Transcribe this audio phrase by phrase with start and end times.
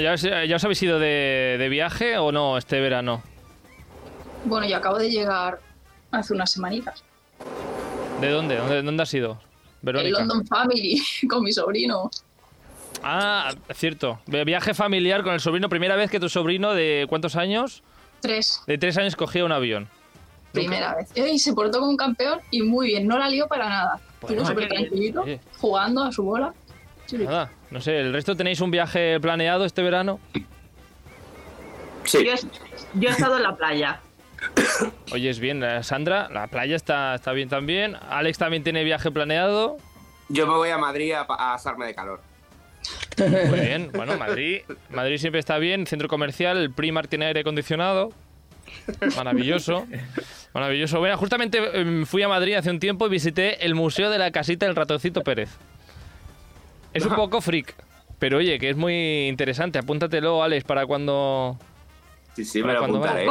[0.00, 3.22] Bueno, ¿ya os, ya os habéis ido de, de viaje o no este verano?
[4.46, 5.60] Bueno, yo acabo de llegar
[6.10, 7.04] hace unas semanitas.
[8.20, 8.56] ¿De dónde?
[8.56, 9.32] ¿Dónde, dónde has ido?
[9.32, 9.38] El
[9.82, 10.18] Verónica.
[10.20, 12.10] London Family con mi sobrino.
[13.02, 14.20] Ah, cierto.
[14.26, 15.68] Vi- Viaje familiar con el sobrino.
[15.68, 17.82] Primera vez que tu sobrino de cuántos años?
[18.20, 18.62] Tres.
[18.66, 19.88] De tres años cogía un avión.
[20.52, 21.10] Primera vez.
[21.14, 23.06] Y se portó como un campeón y muy bien.
[23.06, 24.00] No la lió para nada.
[24.22, 25.24] Bueno, Estuvo súper tranquilito,
[25.58, 26.52] jugando a su bola.
[27.18, 27.98] Nada, no sé.
[28.00, 30.20] ¿El resto tenéis un viaje planeado este verano?
[32.04, 32.24] Sí.
[32.24, 34.00] Yo, he- yo he estado en la playa.
[35.12, 36.28] Oyes bien, eh, Sandra.
[36.30, 37.96] La playa está, está bien también.
[38.08, 39.76] Alex también tiene viaje planeado.
[40.28, 42.20] Yo me voy a Madrid a, a asarme de calor.
[43.18, 43.90] Muy bien.
[43.92, 44.62] Bueno, Madrid.
[44.90, 45.86] Madrid siempre está bien.
[45.86, 46.56] Centro comercial.
[46.56, 48.10] El Primark tiene aire acondicionado.
[49.16, 49.86] Maravilloso.
[50.54, 50.98] Maravilloso.
[51.00, 54.30] Bueno, justamente em, fui a Madrid hace un tiempo y visité el Museo de la
[54.30, 55.50] Casita del Ratoncito Pérez.
[56.92, 57.74] Es un poco freak.
[58.18, 59.78] Pero oye, que es muy interesante.
[59.78, 61.58] Apúntatelo, Alex, para cuando...
[62.36, 63.28] Sí, sí, Para me lo cuando apuntaré.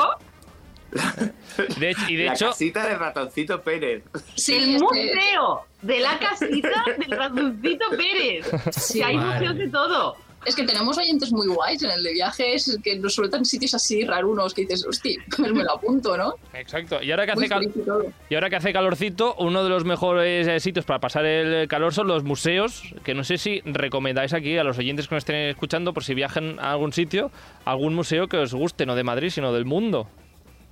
[1.80, 4.04] De hecho, y de la hecho, casita del ratoncito Pérez.
[4.36, 8.50] Sí, el museo de la casita del ratoncito Pérez.
[8.72, 10.18] Sí, que hay madre museos de todo.
[10.45, 14.06] Es que tenemos oyentes muy guays en el de viajes que nos sueltan sitios así
[14.06, 16.36] rarunos que dices, hostia, pues me lo apunto, ¿no?
[16.54, 17.02] Exacto.
[17.04, 20.48] Y ahora que Muy hace, cal- y ahora que hace calorcito, uno de los mejores
[20.48, 24.58] eh, sitios para pasar el calor son los museos, que no sé si recomendáis aquí
[24.58, 27.32] a los oyentes que nos estén escuchando por si viajan a algún sitio,
[27.66, 30.08] algún museo que os guste, no de Madrid, sino del mundo.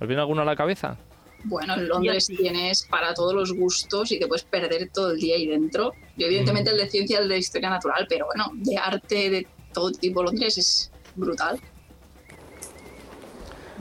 [0.00, 0.96] ¿Os viene alguno a la cabeza?
[1.44, 2.42] Bueno, en Londres Yo sí.
[2.42, 5.92] tienes para todos los gustos y te puedes perder todo el día ahí dentro.
[6.16, 9.92] Y evidentemente el de ciencia, el de historia natural, pero bueno, de arte, de todo
[9.92, 11.60] tipo, Londres es brutal.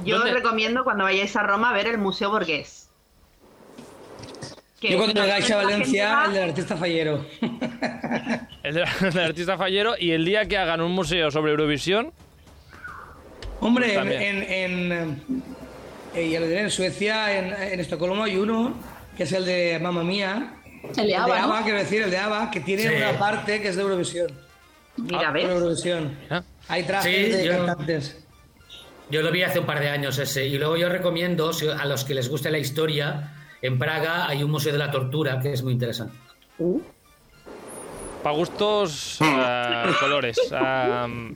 [0.04, 0.32] Yo ¿Dónde?
[0.32, 2.90] os recomiendo cuando vayáis a Roma ver el Museo Borghés.
[4.80, 7.26] Que Yo cuando llegáis a Valencia, va- el del artista fallero.
[8.64, 12.12] El, de- el del artista fallero y el día que hagan un museo sobre Eurovisión,
[13.62, 14.22] Hombre, en, También.
[14.22, 15.44] en, en,
[16.14, 18.76] eh, ya lo diré, en Suecia, en, en Estocolmo hay uno,
[19.16, 20.54] que es el de Mamma Mía.
[20.98, 21.64] El de ABBA, ¿no?
[21.64, 22.96] quiero decir, el de ABBA, que tiene Sí.
[22.96, 24.28] una parte que es de Eurovisión.
[24.98, 25.50] Mira, Por ¿ves?
[25.50, 26.18] Eurovisión.
[26.24, 26.44] Mira.
[26.68, 28.24] Hay trajes Sí, de yo- cantantes.
[29.10, 30.46] Yo lo vi hace un par de años ese.
[30.48, 34.44] Y luego yo recomiendo, si- a los que les guste la historia, en Praga hay
[34.44, 36.18] un museo de la tortura que es muy interesante.
[38.24, 40.38] Para gustos, eh, colores.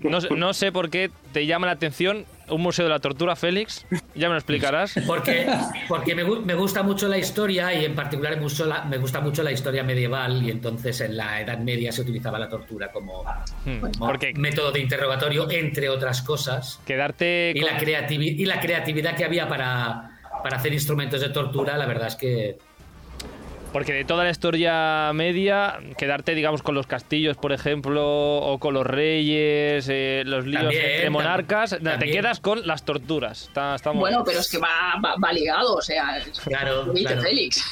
[0.02, 3.36] No, sé- no sé por qué te llama la atención un museo de la tortura,
[3.38, 3.86] Félix.
[4.14, 4.94] Ya me lo explicarás.
[5.08, 5.47] Porque,
[5.88, 8.97] porque me, gu- me gusta mucho la historia y en particular me gusta, la- me
[8.97, 12.92] gusta mucho la historia medieval y entonces en la Edad Media se utilizaba la tortura
[12.92, 13.24] como,
[13.66, 16.80] Hmm, como método de interrogatorio, entre otras cosas.
[16.86, 21.30] quedarte Y con- la, creativi- y la creatividad que había para, para hacer instrumentos de
[21.30, 22.58] tortura, la verdad es que
[23.71, 28.03] Porque de toda la historia media, quedarte, digamos, con los castillos, por ejemplo,
[28.37, 33.43] o con los reyes, eh, los líos También, entre monarcas, te quedas con las torturas.
[33.43, 34.25] Está, está muy Bueno, bien.
[34.25, 37.21] pero es que va, va, va ligado, o sea, es Claro, claro.
[37.21, 37.63] Félix.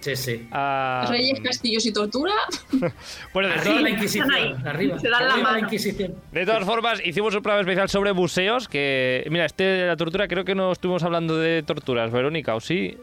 [0.00, 0.48] sí, sí.
[0.50, 2.32] Ah, Reyes, castillos y tortura,
[3.32, 4.98] bueno, de, Arriba todas- la Inquisición, arriba.
[4.98, 5.58] Se dan la arriba la mano.
[5.60, 6.14] Inquisición.
[6.32, 8.66] de todas formas, hicimos un programa especial sobre museos.
[8.66, 12.60] Que, mira, este de la tortura, creo que no estuvimos hablando de torturas, Verónica, ¿o
[12.60, 12.96] sí?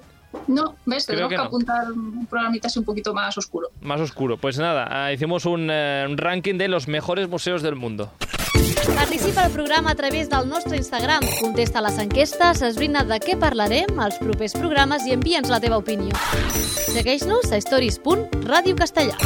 [0.47, 1.44] No, ves, Creo tenemos que que, no.
[1.44, 3.69] apuntar un programita así un poquito más oscuro.
[3.81, 4.38] Más oscuro.
[4.38, 8.11] Pues nada, ah, hicimos un, eh, un ranking de los mejores museos del mundo.
[8.95, 11.21] Participa al programa a través del nostre Instagram.
[11.41, 16.13] Contesta les enquestes, esbrina de què parlarem als propers programes i envia'ns la teva opinió.
[16.94, 19.17] Segueix-nos a stories.radiocastellà.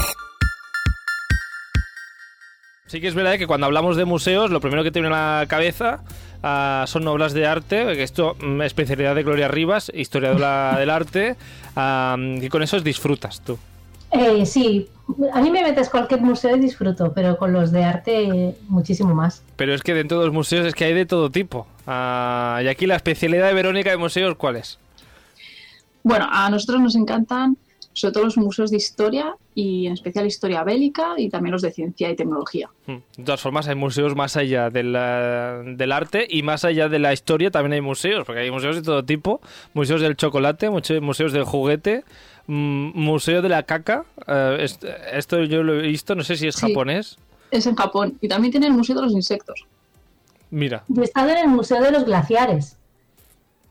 [2.88, 5.40] Sí que es verdad que cuando hablamos de museos, lo primero que te viene a
[5.42, 6.00] la cabeza
[6.42, 11.36] ah, son obras de arte, que esto mm, especialidad de Gloria Rivas, historiadora del arte,
[11.75, 13.58] ah, y con eso disfrutas tú.
[14.12, 14.88] Eh, sí,
[15.34, 19.44] a mí me metes cualquier museo y disfruto, pero con los de arte muchísimo más.
[19.58, 21.68] Pero es que dentro de los museos es que hay de todo tipo.
[21.86, 24.80] Ah, y aquí la especialidad de Verónica de museos, ¿cuál es?
[26.04, 27.57] Bueno, a nosotros nos encantan
[27.99, 31.71] sobre todo los museos de historia y en especial historia bélica y también los de
[31.71, 32.69] ciencia y tecnología.
[32.85, 36.89] Mm, De todas formas, hay museos más allá de la- del arte y más allá
[36.89, 39.41] de la historia también hay museos, porque hay museos de todo tipo.
[39.73, 42.03] Museos del chocolate, museos del juguete,
[42.45, 44.05] mm, museo de la caca.
[44.27, 44.83] eh, est-
[45.13, 46.67] esto yo lo he visto, no sé si es Sí.
[46.67, 47.17] japonés.
[47.49, 49.65] Es en Japón y también tiene el Museo de los Insectos.
[50.51, 52.77] Mira, Yo he estado en el Museo de los Glaciares.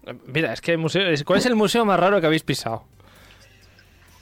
[0.07, 1.23] eh, mira, es que hay museos.
[1.25, 2.83] ¿Cuál es el museo más raro que habéis pisado?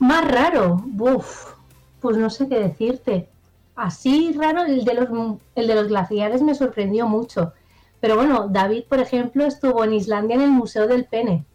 [0.05, 1.55] Más raro, buf,
[2.01, 3.27] pues no sé qué decirte.
[3.75, 5.09] Así raro, el de los,
[5.55, 7.55] el de los glaciares me sorprendió mucho.
[8.01, 11.47] Pero bueno, David, por ejemplo, estuvo en Islandia en el Museo del Pene.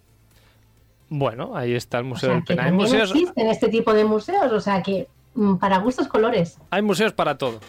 [1.09, 2.63] Bueno, ahí está el O museo sea, del Pena.
[2.63, 6.57] Hay museos, existen este tipo de museos, o sea que mm, para gustos colores.
[6.71, 7.59] hay museos para todo.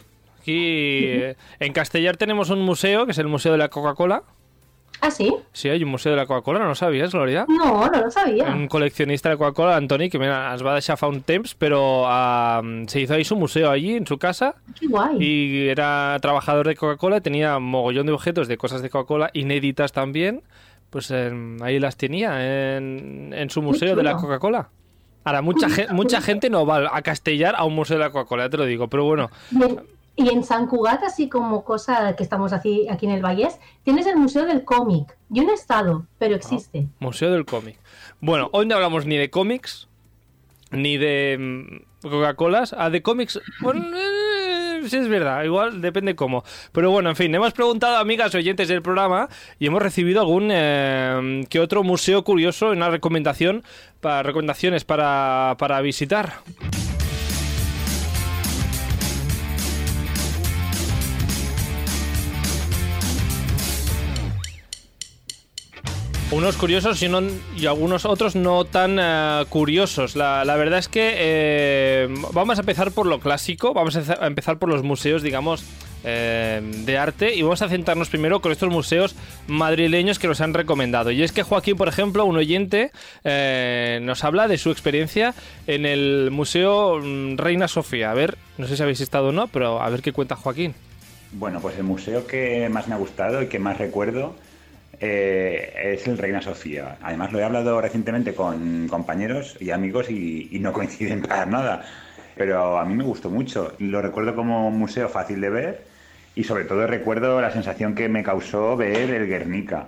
[0.40, 0.54] Aquí
[1.04, 4.22] eh, en Castellar tenemos un museo, que es el Museo de la Coca-Cola.
[5.02, 5.34] ¿Ah, sí?
[5.52, 7.46] Sí, hay un museo de la Coca-Cola, ¿no lo sabías, Gloria?
[7.48, 8.44] No, no lo sabía.
[8.54, 12.60] Un coleccionista de Coca-Cola, Antoni, que mira, es va deixar fa un temps, pero ah,
[12.86, 15.16] se hizo ahí su museo allí, en su casa, Qué guay.
[15.18, 20.42] y era trabajador de Coca-Cola, tenía mogollón de objetos de cosas de Coca-Cola, inéditas también,
[20.90, 24.16] pues em, ahí las tenía en, en su museo de la.
[24.16, 24.68] Coca-Cola.
[25.24, 28.48] Ahora, mucha, gen- mucha gente no va a Castellar a un museo de la Coca-Cola,
[28.50, 29.30] te lo digo, pero bueno,
[30.20, 34.06] y en San Cugat, así como cosa que estamos aquí, aquí en el Vallés, tienes
[34.06, 35.16] el Museo del Cómic.
[35.30, 36.88] Yo no he estado, pero existe.
[36.98, 37.78] Museo del Cómic.
[38.20, 39.88] Bueno, hoy no hablamos ni de cómics,
[40.70, 42.74] ni de mm, Coca-Colas.
[42.76, 46.44] Ah, de cómics, bueno, eh, sí es verdad, igual depende cómo.
[46.72, 50.50] Pero bueno, en fin, hemos preguntado a amigas oyentes del programa y hemos recibido algún
[50.52, 53.64] eh, que otro museo curioso, una recomendación,
[54.00, 56.42] para recomendaciones para, para visitar.
[66.32, 67.22] Unos curiosos y, no-
[67.56, 70.14] y algunos otros no tan eh, curiosos.
[70.14, 74.68] La, verdad es que eh, vamos a empezar por lo clásico, vamos a empezar por
[74.68, 75.64] los museos, digamos,
[76.04, 79.16] eh, de arte y vamos a centrarnos primero con estos museos
[79.48, 81.10] madrileños que nos han recomendado.
[81.10, 82.92] Y es que Joaquín, por ejemplo, un oyente,
[84.00, 85.34] nos habla de su experiencia
[85.66, 88.12] en el Museo mm, Reina Sofía.
[88.12, 90.74] A ver, no sé si habéis estado o no, pero a ver qué cuenta Joaquín.
[91.32, 94.36] Bueno, pues el museo que más me ha gustado y que más recuerdo
[95.00, 96.98] eh, es el Reina Sofía.
[97.02, 101.84] Además lo he hablado recientemente con compañeros y amigos y, y no coinciden para nada.
[102.36, 103.72] Pero a mí me gustó mucho.
[103.78, 105.84] Lo recuerdo como un museo fácil de ver
[106.34, 109.86] y sobre todo recuerdo la sensación que me causó ver el Guernica.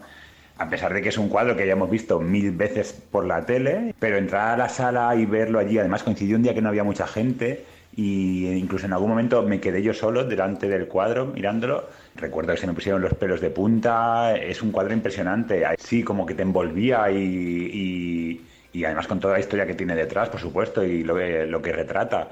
[0.59, 3.45] A pesar de que es un cuadro que ya hemos visto mil veces por la
[3.47, 6.69] tele, pero entrar a la sala y verlo allí, además coincidió un día que no
[6.69, 7.65] había mucha gente
[7.97, 11.89] y incluso en algún momento me quedé yo solo delante del cuadro mirándolo.
[12.17, 16.27] Recuerdo que se me pusieron los pelos de punta, es un cuadro impresionante, sí, como
[16.27, 20.41] que te envolvía y, y- y además con toda la historia que tiene detrás, por
[20.41, 22.31] supuesto, y lo que, lo que retrata.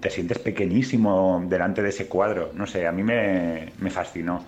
[0.00, 4.44] Te sientes pequeñísimo delante de ese cuadro, no sé, a mí me, me fascinó.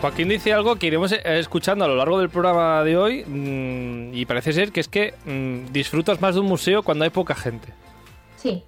[0.00, 4.14] Joaquín dice algo que iremos eh, escuchando a lo largo del programa de hoy mm,
[4.14, 7.34] y parece ser que es que mm, disfrutas más de un museo cuando hay poca
[7.34, 7.68] gente.
[8.36, 8.62] Sí.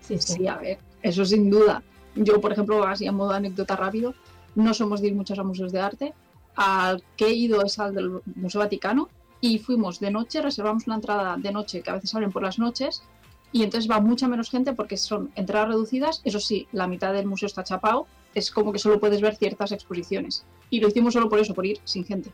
[0.00, 0.34] Sí, sí.
[0.34, 1.82] Sí, a ver, eso sin duda.
[2.14, 4.14] Yo, por ejemplo, así a modo de anécdota rápido,
[4.56, 6.14] no somos de ir muchos a museos de arte.
[6.56, 9.08] Al que he ido es al del Museo Vaticano
[9.40, 12.58] y fuimos de noche, reservamos una entrada de noche que a veces abren por las
[12.58, 13.02] noches
[13.52, 16.22] y entonces va mucha menos gente porque son entradas reducidas.
[16.24, 19.72] Eso sí, la mitad del museo está chapado, es como que solo puedes ver ciertas
[19.72, 20.44] exposiciones.
[20.70, 22.30] Y lo hicimos solo por eso, por ir sin gente.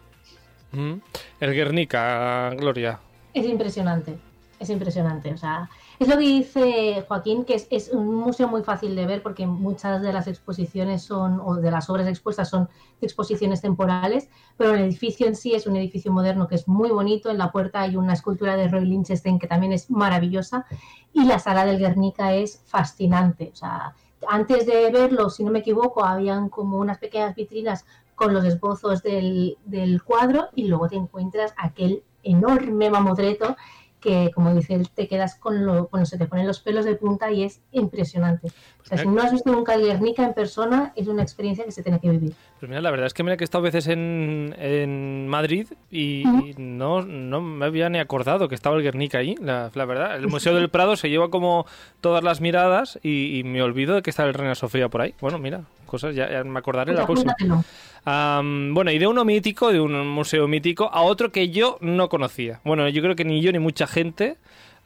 [0.73, 0.95] Mm.
[1.41, 2.99] El Guernica, Gloria.
[3.35, 4.17] Es impresionante,
[4.59, 5.33] es impresionante.
[5.33, 5.69] O sea,
[6.03, 9.47] es lo que dice Joaquín, que es, es un museo muy fácil de ver porque
[9.47, 12.69] muchas de las exposiciones son, o de las obras expuestas son
[13.01, 17.31] exposiciones temporales, pero el edificio en sí es un edificio moderno que es muy bonito.
[17.31, 20.67] En la puerta hay una escultura de Roy Lichtenstein que también es maravillosa
[21.13, 23.51] y la sala del Guernica es fascinante.
[23.53, 23.95] O sea,
[24.29, 27.85] antes de verlo, si no me equivoco, habían como unas pequeñas vitrinas
[28.15, 33.57] con los esbozos del, del cuadro y luego te encuentras aquel enorme mamotreto
[34.03, 36.97] que, como dice él, te quedas con lo, bueno, se te ponen los pelos de
[36.97, 38.53] punta y es impresionante.
[38.85, 41.71] O sea, si no has visto nunca el Guernica en persona, es una experiencia que
[41.73, 42.33] se tiene que vivir.
[42.59, 46.23] Pues mira, la verdad es que mira que he estado veces en, en Madrid y,
[46.23, 50.17] y no, no me había ni acordado que estaba el Guernica ahí, la, la verdad.
[50.17, 51.67] El Museo del Prado se lleva como
[52.01, 55.15] todas las miradas y, y me olvido de que está el Reina Sofía por ahí.
[55.21, 57.33] Bueno, mira, cosas, ya, ya me acordaré la próxima.
[57.33, 57.65] Apúntatelo.
[58.05, 62.09] Am, bueno, y de uno mítico, de un museo mítico, a otro que yo no
[62.09, 62.61] conocía.
[62.65, 64.37] Bueno, yo creo que ni yo ni mucha gente.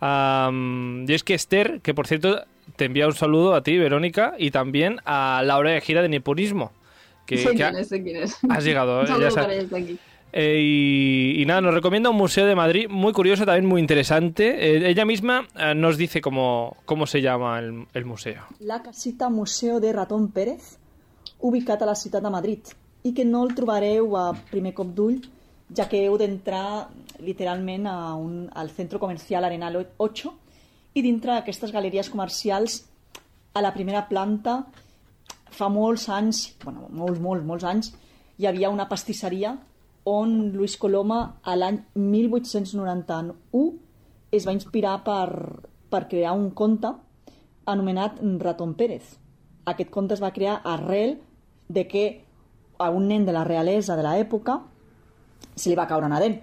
[0.01, 4.35] Am, y es que Esther, que por cierto te envía un saludo a ti, Verónica,
[4.39, 6.73] y también a Laura de Gira de Niponismo.
[7.27, 8.37] Que, sé que ha- quién es, sé quién es.
[8.49, 9.67] has llegado, eh, ya sabes.
[10.33, 14.77] Eh, y, y nada, nos recomienda un museo de Madrid muy curioso, también muy interesante.
[14.77, 18.43] Eh, ella misma eh, nos dice cómo, cómo se llama el, el museo.
[18.61, 20.79] La casita Museu de Ratón Pérez,
[21.41, 22.59] ubicat a la ciutat de Madrid,
[23.07, 25.21] i que no el trobareu a primer cop d'ull,
[25.71, 26.89] ja que heu d'entrar
[27.23, 30.33] literalment a un, al centre comercial Arenal 8
[30.97, 32.81] i dintre d'aquestes galeries comercials
[33.53, 34.63] a la primera planta
[35.53, 37.93] fa molts anys, bueno, molts, molts, molts anys,
[38.41, 39.55] hi havia una pastisseria
[40.09, 43.67] on Luis Coloma a l'any 1891
[44.37, 45.29] es va inspirar per,
[45.91, 46.93] per crear un conte
[47.67, 49.17] anomenat Ratón Pérez.
[49.67, 51.19] Aquest conte es va crear arrel
[51.69, 52.05] de que
[52.79, 54.61] a un nen de la realesa de l'època
[55.57, 56.39] se li va caure una dent.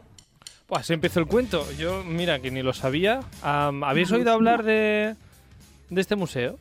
[0.74, 1.72] Pues empezó el cuento.
[1.74, 3.20] Yo, mira, que ni lo sabía.
[3.44, 5.16] Am, ¿Habéis oído hablar de,
[5.92, 6.58] de este museo?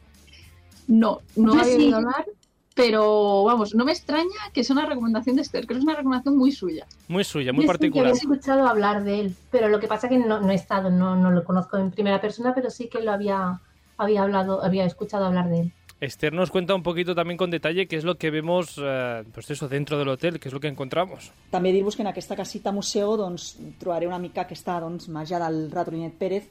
[0.87, 1.76] No, no sí.
[1.76, 2.26] oído hablar,
[2.75, 6.37] Pero vamos, no me extraña que sea una recomendación de Esther, que es una recomendación
[6.37, 6.87] muy suya.
[7.09, 8.07] Muy suya, muy Yo sí que particular.
[8.09, 11.16] había escuchado hablar de él, pero lo que pasa que no, no he estado, no,
[11.16, 13.61] no lo conozco en primera persona, pero sí que lo había,
[13.97, 15.73] había hablado, había escuchado hablar de él.
[16.03, 19.49] Esther nos cuenta un poquito también con detalle qué es lo que vemos, eh, pues
[19.51, 21.31] eso, dentro del hotel, qué es lo que encontramos.
[21.55, 25.69] També dir-vos que en aquesta casita museu doncs, trobareu una mica aquesta doncs, màgia del
[25.71, 26.49] Ratolinet Pérez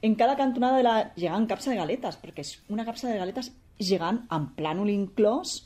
[0.00, 3.50] en cada cantonada de la gegant capsa de galetes, perquè és una capsa de galetes
[3.82, 5.64] gegant amb plànol inclòs.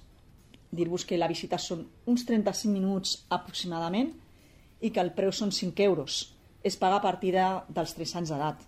[0.73, 4.15] Dir-vos que la visita són uns 35 minuts aproximadament
[4.81, 6.31] i que el preu són 5 euros.
[6.65, 8.65] Es paga a partir de, dels 3 anys d'edat.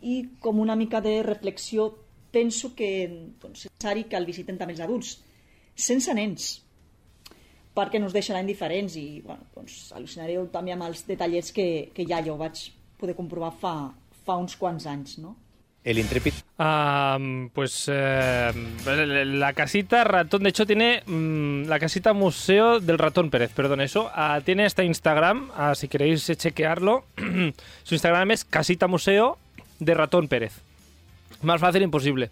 [0.00, 1.90] I com una mica de reflexió,
[2.32, 2.90] penso que
[3.42, 5.16] doncs, és necessari que el visiten també els adults,
[5.76, 6.48] sense nens,
[7.76, 12.08] perquè no us deixaran indiferents i bueno, doncs, al·lucinareu també amb els detallets que, que
[12.08, 12.66] ja jo vaig
[13.00, 13.76] poder comprovar fa,
[14.24, 15.36] fa uns quants anys, no?
[15.82, 17.18] El Intrepid Ah,
[17.52, 18.52] pues eh,
[19.26, 24.08] la casita ratón, de hecho tiene mm, la casita museo del ratón Pérez, perdón, eso.
[24.14, 27.04] Ah, tiene hasta Instagram, ah, si queréis chequearlo.
[27.82, 29.38] Su Instagram es casita museo
[29.80, 30.62] de ratón Pérez.
[31.42, 32.30] Más fácil imposible.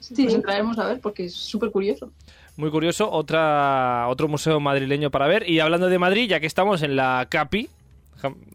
[0.00, 2.10] Sí, pues entraremos a ver porque es súper curioso.
[2.56, 5.48] Muy curioso, otra, otro museo madrileño para ver.
[5.48, 7.68] Y hablando de Madrid, ya que estamos en la CAPI,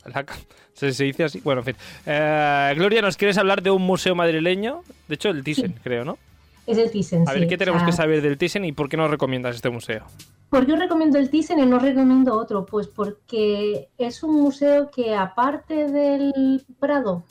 [0.06, 0.26] la
[0.74, 1.42] ¿se, se dice así?
[1.42, 1.76] Bueno, en fin.
[2.06, 4.84] Eh, Gloria, ¿nos quieres hablar de un museo madrileño?
[5.08, 6.18] De hecho, el Thyssen, creo, ¿no?
[6.66, 8.72] Es el Thyssen, A sí, ver, ¿qué o tenemos sea, que saber del Thyssen y
[8.72, 10.06] por qué nos recomiendas este museo?
[10.50, 12.66] ¿Por qué os recomiendo el Thyssen y no recomiendo otro?
[12.66, 17.24] Pues porque es un museo que aparte del Prado,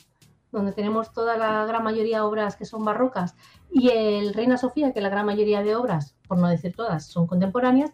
[0.51, 3.35] donde tenemos toda la gran mayoría de obras que son barrocas,
[3.71, 7.27] y el Reina Sofía, que la gran mayoría de obras, por no decir todas, son
[7.27, 7.91] contemporáneas,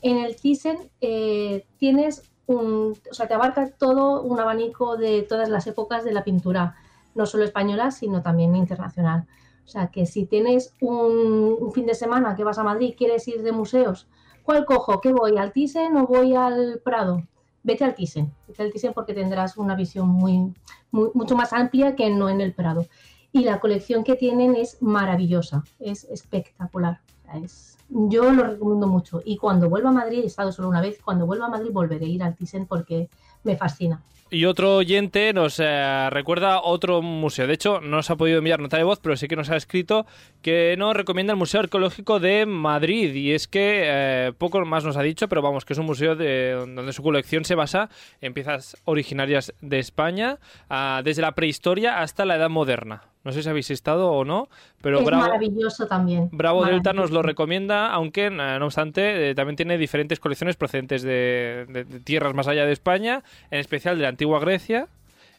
[0.00, 5.48] en el Thyssen eh, tienes un, o sea, te abarca todo un abanico de todas
[5.48, 6.76] las épocas de la pintura,
[7.14, 9.26] no solo española, sino también internacional.
[9.64, 13.42] O sea, que si tienes un, fin de semana que vas a Madrid, quieres ir
[13.42, 14.08] de museos,
[14.42, 15.00] ¿cuál cojo?
[15.00, 15.36] ¿Qué voy?
[15.36, 17.22] ¿Al Thyssen o voy al Prado?
[17.62, 20.52] Vete al Thyssen, vete al Thyssen porque tendrás una visión muy,
[20.90, 22.86] muy- mucho más amplia que no en el Prado.
[23.32, 27.00] Y la colección que tienen es maravillosa, es espectacular.
[27.42, 29.22] Es- yo lo recomiendo mucho.
[29.24, 32.06] Y cuando vuelva a Madrid, he estado solo una vez, cuando vuelva a Madrid volveré
[32.06, 33.08] a ir al Thyssen porque
[33.44, 34.02] me fascina.
[34.30, 37.46] Y otro oyente nos eh, recuerda otro museo.
[37.46, 39.56] De hecho, no nos ha podido enviar nota de voz, pero sí que nos ha
[39.56, 40.04] escrito
[40.42, 43.14] que nos recomienda el Museo Arqueológico de Madrid.
[43.14, 46.14] Y es que eh, poco más nos ha dicho, pero vamos, que es un museo
[46.14, 47.88] de, donde su colección se basa
[48.20, 53.04] en piezas originarias de España, ah, desde la prehistoria hasta la edad moderna.
[53.28, 54.48] No sé si habéis estado o no,
[54.80, 55.22] pero es bravo.
[55.22, 56.30] maravilloso también.
[56.32, 61.02] Bravo Delta nos lo recomienda, aunque eh, no obstante eh, también tiene diferentes colecciones procedentes
[61.02, 64.88] de, de- de tierras más allá de España, en especial de la antigua Grecia,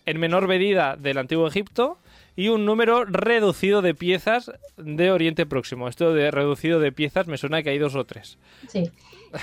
[0.05, 1.97] en menor medida del antiguo Egipto
[2.35, 5.87] y un número reducido de piezas de Oriente Próximo.
[5.87, 8.37] Esto de reducido de piezas me suena que hay dos o tres.
[8.67, 8.91] Sí.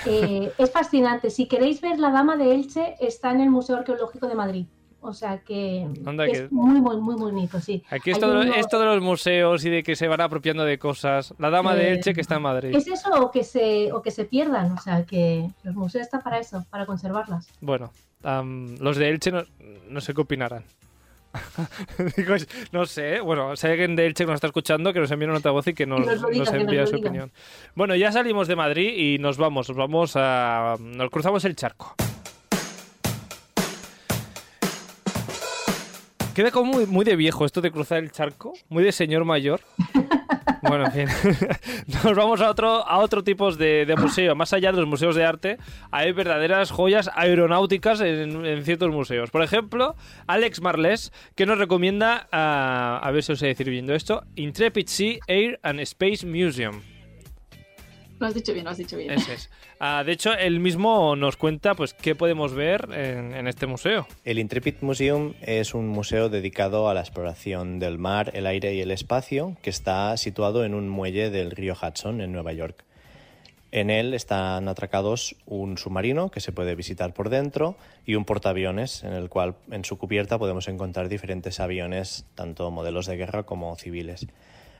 [0.05, 1.29] Eh, es fascinante.
[1.31, 4.65] Si queréis ver la Dama de Elche, está en el Museo Arqueológico de Madrid.
[5.07, 7.83] O sea que Anda es que- muy, muy, muy bonito, sí.
[7.89, 11.33] Aquí esto, unos- esto de los museos y de que se van apropiando de cosas.
[11.39, 12.75] La dama de Eh, Elche que está en Madrid.
[12.75, 16.21] Es eso o que se o que se pierdan, o sea que los museos están
[16.21, 17.47] para eso, para conservarlas.
[17.61, 17.91] Bueno,
[18.23, 19.43] am, los de Elche no,
[19.89, 20.63] no sé qué opinarán.
[22.17, 22.35] Digo,
[22.71, 25.27] no sé, bueno, si hay alguien de Elche que nos está escuchando, que nos envíe
[25.27, 27.09] una voz y que nos, nos lo diga, nos que nos envíe su diga.
[27.09, 27.31] opinión.
[27.75, 30.75] Bueno, ya salimos de Madrid y nos vamos, nos vamos a...
[30.79, 31.95] Nos cruzamos el charco.
[36.37, 39.59] Queda como muy, muy de viejo esto de cruzar el charco, muy de señor mayor.
[40.61, 41.31] Bueno, en fin.
[42.03, 44.35] Nos vamos a otro, a otro tipo de, de museo.
[44.35, 45.57] Más allá de los museos de arte,
[45.91, 49.29] hay verdaderas joyas aeronáuticas en, en ciertos museos.
[49.29, 53.93] Por ejemplo, Alex Marles, que nos recomienda, ah, a ver si os sé decir viendo
[53.93, 56.81] esto, Intrepid Sea Air and Space Museum.
[58.19, 59.11] Lo has dicho bien, lo has dicho bien.
[59.11, 59.49] Ese es.
[59.79, 64.07] Ah, de hecho, él mismo nos cuenta pues qué podemos ver en, en este museo.
[64.25, 68.81] El Intrepid Museum es un museo dedicado a la exploración del mar, el aire y
[68.81, 72.83] el espacio que está situado en un muelle del río Hudson en Nueva York.
[73.71, 79.03] En él están atracados un submarino que se puede visitar por dentro y un portaaviones
[79.03, 83.75] en el cual en su cubierta podemos encontrar diferentes aviones, tanto modelos de guerra como
[83.75, 84.27] civiles.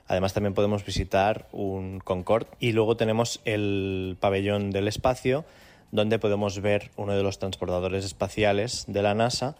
[0.07, 5.45] Además también podemos visitar un Concorde y luego tenemos el pabellón del espacio
[5.91, 9.55] donde podemos ver uno de los transportadores espaciales de la NASA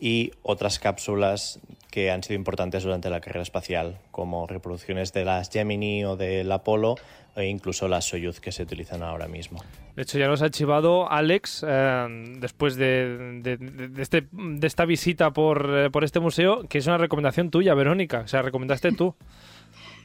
[0.00, 5.50] y otras cápsulas que han sido importantes durante la carrera espacial, como reproducciones de las
[5.50, 6.96] Gemini o del Apolo
[7.34, 9.62] e incluso las Soyuz que se utilizan ahora mismo.
[9.96, 13.58] De hecho, ya nos ha chivado Alex eh, después de,
[13.98, 18.20] este, de esta visita por, eh, por este museo, que es una recomendación tuya, Verónica.
[18.20, 19.14] O sea, recomendaste tú.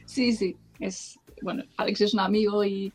[0.06, 0.56] Sí, sí.
[0.80, 2.92] Es, bueno, Alex es un amigo y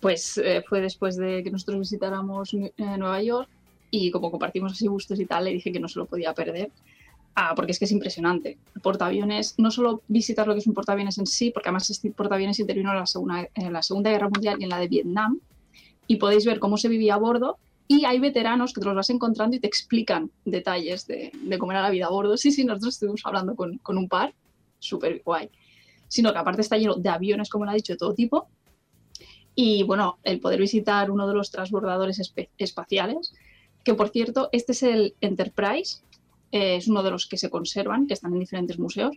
[0.00, 3.48] pues eh, fue después de que nosotros visitáramos eh, Nueva York
[3.90, 6.70] y como compartimos así gustos y tal, le dije que no se lo podía perder.
[7.34, 8.58] Ah, porque es que es impresionante.
[8.74, 12.10] El portaaviones, no solo visitar lo que es un portaaviones en sí, porque además este
[12.10, 15.38] portaaviones intervino en la, segunda, en la Segunda Guerra Mundial y en la de Vietnam,
[16.08, 19.08] y podéis ver cómo se vivía a bordo, y hay veteranos que te los vas
[19.10, 22.36] encontrando y te explican detalles de, cómo era la vida a bordo.
[22.36, 24.34] Sí, sí, nosotros estuvimos hablando con, con un par,
[24.80, 25.48] súper guay.
[26.08, 28.48] Sino que aparte está lleno de aviones, como lo ha dicho, de todo tipo.
[29.54, 33.34] Y bueno, el poder visitar uno de los transbordadores espaciales,
[33.84, 36.02] que por cierto, este es el Enterprise,
[36.52, 39.16] eh, es uno de los que se conservan, que están en diferentes museos.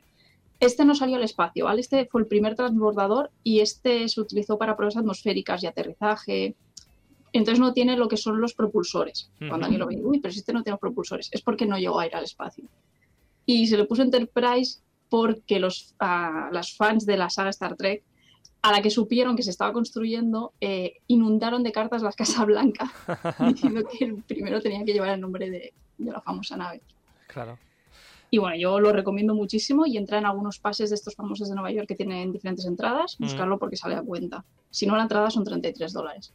[0.60, 1.82] Este no salió al espacio, ¿vale?
[1.82, 6.56] Este fue el primer transbordador y este se utilizó para pruebas atmosféricas y aterrizaje.
[7.34, 9.32] Entonces no tiene lo que son los propulsores.
[9.40, 9.64] Cuando Ujú.
[9.66, 12.06] alguien lo ve, uy, pero si este no tiene propulsores, es porque no llegó a
[12.06, 12.66] ir al espacio.
[13.46, 14.82] Y se le puso Enterprise
[15.12, 18.02] porque los, a las fans de la saga Star Trek,
[18.62, 22.90] a la que supieron que se estaba construyendo, eh, inundaron de cartas las Casa Blanca,
[23.46, 26.82] diciendo que el primero tenía que llevar el nombre de, de la famosa nave.
[27.28, 27.58] Claro.
[28.30, 31.56] Y bueno, yo lo recomiendo muchísimo y entra en algunos pases de estos famosos de
[31.56, 33.24] Nueva York que tienen diferentes entradas, Mm.
[33.26, 34.46] buscarlo porque sale a cuenta.
[34.70, 36.32] Si no, la entrada son 33 dólares.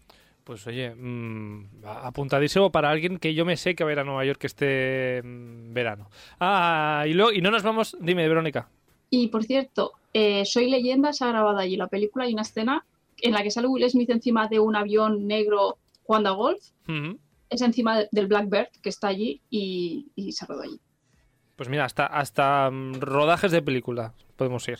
[0.46, 4.04] Pues oye, mm, apuntadísimo para alguien que yo me sé que va a ir a
[4.04, 6.08] Nueva York este mm, verano.
[6.38, 7.96] Ah, y, luego, y no nos vamos.
[8.00, 8.68] Dime, Verónica.
[9.10, 12.26] Y por cierto, eh, Soy Leyenda se ha grabado allí la película.
[12.26, 12.84] Hay una escena
[13.22, 16.62] en la que sale Will Smith encima de un avión negro jugando a golf.
[17.50, 20.78] Es encima de- del Blackbird que está allí y, y se rodó allí.
[21.56, 24.78] Pues mira, hasta, hasta mm, rodajes de película podemos ir,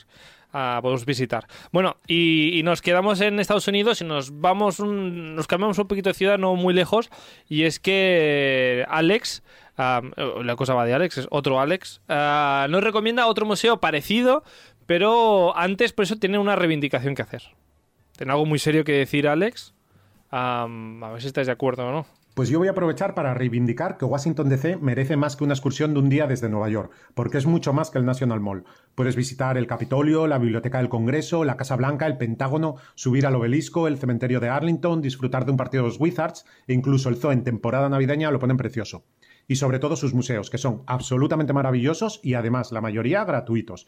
[0.56, 1.46] ah, podemos visitar.
[1.72, 6.14] Bueno, y, nos quedamos en Estados Unidos y nos vamos, nos cambiamos un poquito de
[6.14, 7.10] ciudad, no muy lejos,
[7.48, 9.42] y es que Alex,
[9.76, 10.00] ah,
[10.42, 14.42] la cosa va de Alex, es otro Alex, ah, nos recomienda otro museo parecido,
[14.86, 17.42] pero antes por eso tiene una reivindicación que hacer.
[18.16, 19.74] Tiene algo muy serio que decir Alex,
[20.30, 20.66] a
[21.12, 22.06] ver si estáis de acuerdo o no.
[22.36, 25.94] Pues yo voy a aprovechar para reivindicar que Washington DC merece más que una excursión
[25.94, 28.66] de un día desde Nueva York, porque es mucho más que el National Mall.
[28.94, 33.36] Puedes visitar el Capitolio, la Biblioteca del Congreso, la Casa Blanca, el Pentágono, subir al
[33.36, 37.16] obelisco, el cementerio de Arlington, disfrutar de un partido de los Wizards e incluso el
[37.16, 39.06] zoo en temporada navideña lo ponen precioso.
[39.48, 43.86] Y sobre todo sus museos, que son absolutamente maravillosos y además la mayoría gratuitos.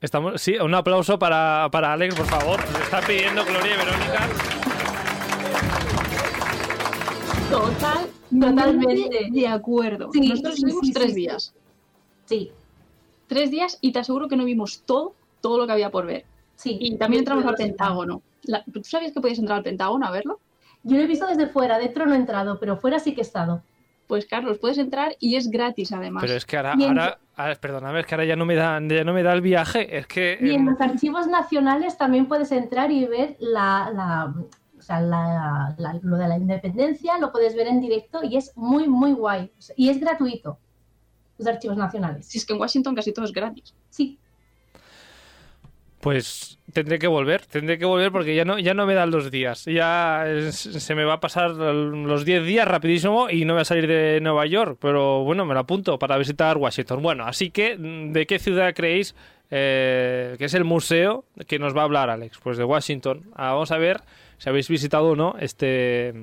[0.00, 2.58] Estamos, sí, un aplauso para, para Alex, por favor.
[2.82, 4.49] Está pidiendo Gloria y Verónica.
[7.50, 8.06] Total,
[8.40, 9.28] Totalmente.
[9.30, 10.10] de acuerdo.
[10.12, 11.54] Sí, Nosotros sí, tres días.
[12.26, 12.52] Sí.
[13.26, 16.24] Tres días y te aseguro que no vimos todo, todo lo que había por ver.
[16.54, 16.76] Sí.
[16.80, 17.54] Y también entramos al.
[17.54, 18.22] Pentágono.
[18.44, 20.40] La- ¿Tú sabías que podías entrar al Pentágono a verlo?
[20.82, 23.22] Yo lo he visto desde fuera, dentro no he entrado, pero fuera sí que he
[23.22, 23.62] estado.
[24.06, 26.22] Pues Carlos, puedes entrar y es gratis además.
[26.22, 29.04] Pero es que ahora, ahora, ahora- perdóname, es que ahora ya no me da, ya
[29.04, 29.96] no me da el viaje.
[29.98, 34.34] Es que Y en em, los archivos nacionales también puedes entrar y ver la, la-
[34.80, 38.52] o sea, la- la- lo de la independencia, lo puedes ver en directo y es
[38.56, 39.52] muy, muy guay.
[39.58, 40.58] O sea, Y es gratuito,
[41.38, 42.26] los archivos nacionales.
[42.26, 43.74] Si es que en Washington casi todo es gratis.
[43.90, 44.18] Sí.
[46.00, 49.30] pues tendré que volver, tendré que volver porque ya no, ya no me dan los
[49.30, 49.66] días.
[49.66, 53.64] Ya es- se me va a pasar los 10 días rapidísimo y no voy a
[53.66, 54.78] salir de Nueva York.
[54.80, 57.02] Pero bueno, me lo apunto para visitar Washington.
[57.02, 59.14] Bueno, así que, ¿de qué ciudad creéis
[59.50, 62.38] eh, que es el museo que nos va a hablar Alex?
[62.42, 63.24] Pues de Washington.
[63.34, 64.00] Ah, vamos a ver
[64.40, 66.14] si habéis visitado o no este,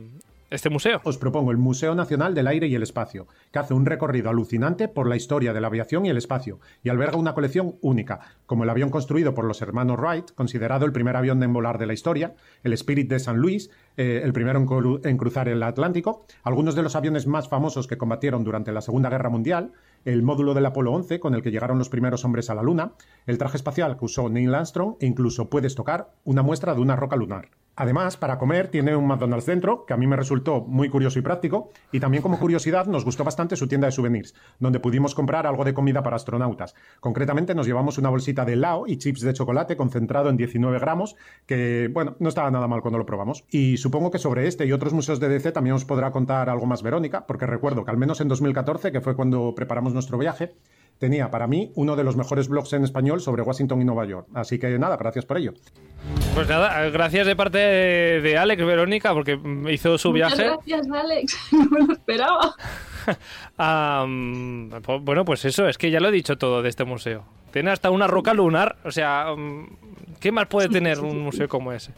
[0.49, 1.01] este museo.
[1.03, 4.87] Os propongo el Museo Nacional del Aire y el Espacio, que hace un recorrido alucinante
[4.87, 8.63] por la historia de la aviación y el espacio, y alberga una colección única, como
[8.63, 11.93] el avión construido por los hermanos Wright, considerado el primer avión en volar de la
[11.93, 16.73] historia, el Spirit de San Luis, eh, el primero en, en cruzar el Atlántico, algunos
[16.73, 19.73] de los aviones más famosos que combatieron durante la Segunda Guerra Mundial,
[20.05, 22.93] el módulo del Apolo 11 con el que llegaron los primeros hombres a la Luna,
[23.27, 26.95] el traje espacial que usó Neil Armstrong e incluso puedes tocar una muestra de una
[26.95, 27.49] roca lunar.
[27.79, 31.21] Además, para comer tiene un McDonald's dentro, que a mí me resultó muy curioso y
[31.21, 35.45] práctico, y también como curiosidad nos gustó bastante su tienda de souvenirs, donde pudimos comprar
[35.45, 36.73] algo de comida para astronautas.
[36.99, 41.15] Concretamente nos llevamos una bolsita de Lao y chips de chocolate concentrado en 19 gramos,
[41.45, 43.45] que, bueno, no estaba nada mal cuando lo probamos.
[43.51, 46.65] Y supongo que sobre este y otros museos de DC también os podrá contar algo
[46.65, 50.55] más Verónica, porque recuerdo que al menos en 2014, que fue cuando preparamos nuestro viaje,
[50.99, 54.27] tenía para mí uno de los mejores blogs en español sobre Washington y Nueva York.
[54.33, 55.53] Así que nada, gracias por ello.
[56.35, 59.39] Pues nada, eh, gracias de parte de, Alex, Verónica, porque
[59.71, 60.51] hizo su Muchas viaje.
[60.53, 61.37] gracias, Alex.
[61.51, 62.55] No me lo esperaba.
[64.83, 67.23] Po- bueno, pues eso, es que ya lo he dicho todo de este museo.
[67.51, 69.27] Tiene hasta una roca lunar, o sea,
[70.19, 71.91] ¿qué más puede tener un museo como ese?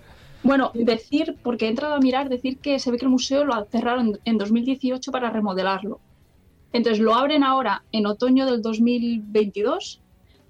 [0.44, 3.66] Bueno, decir, porque he entrado a mirar, decir que se ve que el museo lo
[3.66, 6.00] cerraron en 2018 para remodelarlo.
[6.74, 10.02] Entonces lo abren ahora en otoño del 2022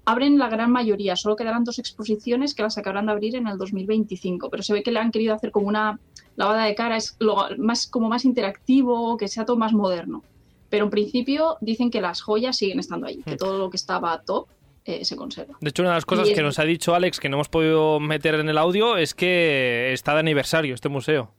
[0.06, 3.58] abren la gran mayoría, solo quedarán dos exposiciones que las acabarán de abrir en el
[3.58, 6.00] 2025, pero se ve que le han querido hacer como una
[6.36, 10.24] lavada de cara, es lo más, como más interactivo, que sea todo más moderno.
[10.68, 13.38] Pero en principio dicen que las joyas siguen estando ahí, que Mm.
[13.38, 14.48] todo lo que estaba top
[14.84, 15.56] eh, se conserva.
[15.60, 17.48] De hecho, una de las cosas Y que nos ha dicho Alex que no hemos
[17.48, 21.34] podido meter en el audio es que está de aniversario este museo.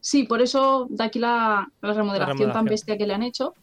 [0.00, 2.64] Sí, por eso de aquí la, la remodelación tan remodelación.
[2.66, 3.54] bestia que le han hecho.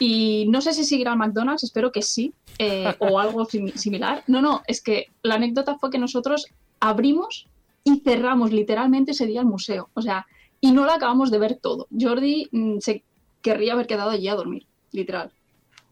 [0.00, 4.24] Y no sé si seguirá el McDonald's, espero que sí, eh, o algo simi- similar.
[4.26, 6.46] No, no, es que la anécdota fue que nosotros
[6.80, 7.46] abrimos
[7.84, 9.90] y cerramos literalmente ese día el museo.
[9.94, 10.26] O sea,
[10.60, 11.86] y no lo acabamos de ver todo.
[11.98, 13.04] Jordi mm, se
[13.42, 15.30] querría haber quedado allí a dormir, literal.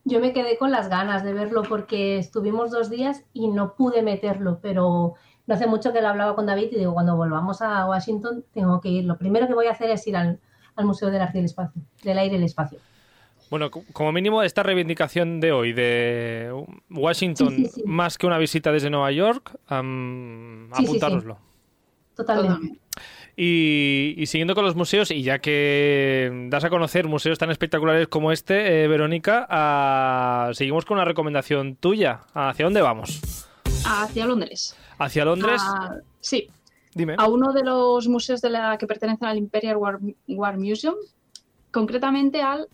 [0.05, 4.01] Yo me quedé con las ganas de verlo porque estuvimos dos días y no pude
[4.03, 5.15] meterlo, pero
[5.47, 8.81] no hace mucho que lo hablaba con David y digo, cuando volvamos a Washington tengo
[8.81, 9.05] que ir.
[9.05, 10.39] Lo primero que voy a hacer es ir al,
[10.77, 12.79] al Museo del Arte y el Espacio, del Aire y el Espacio.
[13.51, 16.53] Bueno, co- como mínimo esta reivindicación de hoy de
[16.91, 17.83] Washington, Sí, sí, sí.
[17.87, 19.57] más que una visita desde Nueva York,
[20.73, 21.39] apuntároslo.
[22.17, 22.79] Totalmente.
[23.37, 28.09] Y, y siguiendo con los museos, y ya que das a conocer museos tan espectaculares
[28.09, 32.23] como este, eh, Verónica, ah, seguimos con una recomendación tuya.
[32.35, 33.21] ¿Hacia dónde vamos?
[33.87, 34.77] Hacia Londres.
[34.99, 35.63] ¿Hacia Londres?
[35.65, 36.49] Ah, sí,
[36.95, 37.15] Dime.
[37.17, 40.97] a uno de los museos de la que pertenecen al Imperial War, War Museum,
[41.71, 42.67] concretamente al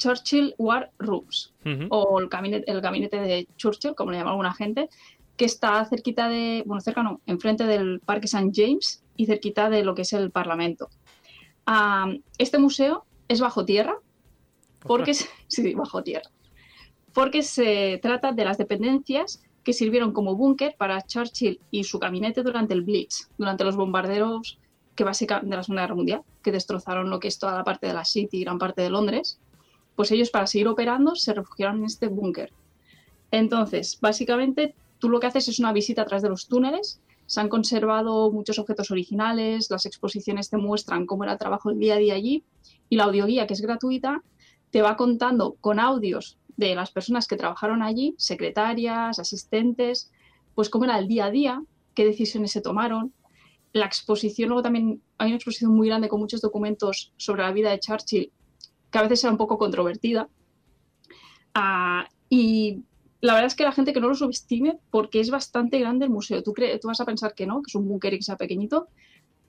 [0.00, 1.86] Churchill War Rooms, Ujú.
[1.90, 4.88] o el gabinete, el gabinete de Churchill, como le llama alguna gente,
[5.36, 8.50] que está cerquita de, bueno, cerca no, enfrente del Parque St.
[8.54, 10.88] James y cerquita de lo que es el Parlamento.
[11.66, 13.94] Ah, este museo es bajo tierra,
[14.80, 16.30] porque es- sí, bajo tierra,
[17.12, 22.42] porque se trata de las dependencias que sirvieron como búnker para Churchill y su gabinete
[22.42, 24.58] durante el Blitz, durante los bombarderos
[24.94, 27.86] que básicamente de la Segunda Guerra Mundial, que destrozaron lo que es toda la parte
[27.86, 29.38] de la City y gran parte de Londres.
[30.00, 32.54] Pues ellos para seguir operando se refugiaron en este búnker.
[33.30, 37.02] Entonces, básicamente, tú lo que haces es una visita a través de los túneles.
[37.26, 41.78] Se han conservado muchos objetos originales, las exposiciones te muestran cómo era el trabajo el
[41.78, 42.44] día a día allí
[42.88, 44.22] y la audioguía, que es gratuita,
[44.70, 50.10] te va contando con audios de las personas que trabajaron allí, secretarias, asistentes,
[50.54, 53.12] pues cómo era el día a día, qué decisiones se tomaron.
[53.74, 57.70] La exposición, luego también hay una exposición muy grande con muchos documentos sobre la vida
[57.70, 58.32] de Churchill,
[58.90, 60.28] que a veces era un poco controvertida.
[61.54, 62.84] Ah, y
[63.20, 66.10] la verdad es que la gente que no lo subestime, porque es bastante grande el
[66.10, 66.42] museo.
[66.42, 68.88] Tú, tú vas a pensar que no, que es un búnker y que sea pequeñito,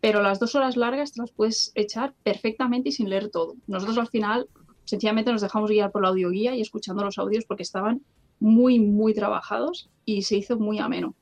[0.01, 3.55] pero las dos horas largas te las puedes echar perfectamente y sin leer todo.
[3.67, 4.47] Nosotros al final
[4.83, 8.01] sencillamente nos dejamos guiar por la audioguía y escuchando los audios porque estaban
[8.39, 11.15] muy, muy trabajados y se hizo muy ameno.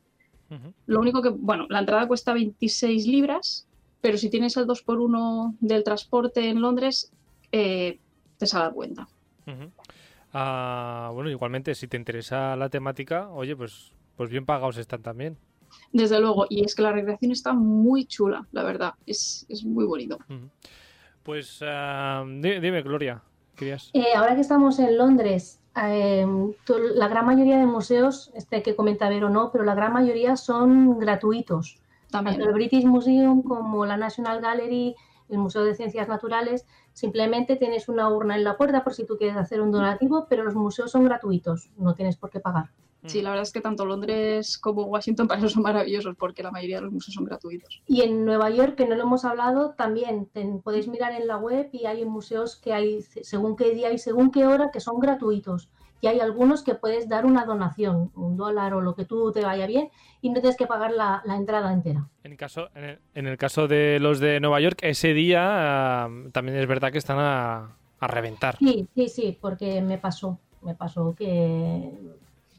[0.87, 3.67] Lo único que, bueno, la entrada cuesta 26 libras,
[4.01, 7.11] pero si tienes el 2x1 del transporte en Londres,
[7.51, 7.99] eh,
[8.39, 9.07] te sale a cuenta.
[9.45, 9.71] Ujú.
[10.33, 15.37] Ah, bueno, igualmente, si te interesa la temática, oye, pues, pues bien pagados están también.
[15.91, 19.85] Desde luego, y es que la recreación está muy chula, la verdad, es, es muy
[19.85, 20.17] bonito.
[21.23, 23.21] Pues ah, di- dime, Gloria,
[23.55, 23.91] querías.
[23.93, 26.25] Eh, ahora que estamos en Londres, eh,
[26.95, 30.97] la gran mayoría de museos, este que comenta Vero no, pero la gran mayoría son
[30.97, 31.77] gratuitos.
[32.09, 32.37] También.
[32.37, 34.95] Tanto el British Museum como la National Gallery,
[35.29, 36.65] el Museo de Ciencias Naturales,
[36.99, 40.43] simplemente tienes una urna en la puerta por si tú quieres hacer un donativo, pero
[40.43, 42.69] los museos son gratuitos, no tienes por qué pagar.
[43.05, 46.51] Sí, la verdad es que tanto Londres como Washington para eso son maravillosos porque la
[46.51, 47.81] mayoría de los museos son gratuitos.
[47.87, 51.37] Y en Nueva York, que no lo hemos hablado, también ten- podéis mirar en la
[51.37, 54.99] web y hay museos que hay según qué día y según qué hora que son
[54.99, 55.69] gratuitos.
[56.01, 59.43] Y hay algunos que puedes dar una donación, un dólar o lo que tú te
[59.43, 59.89] vaya bien,
[60.21, 62.07] y no tienes que pagar la, la entrada entera.
[62.23, 66.09] En, caso, en, el, en el caso de los de Nueva York, ese día ah,
[66.31, 68.57] también es verdad que están a, a reventar.
[68.57, 71.91] Sí, sí, sí, porque me pasó, me pasó que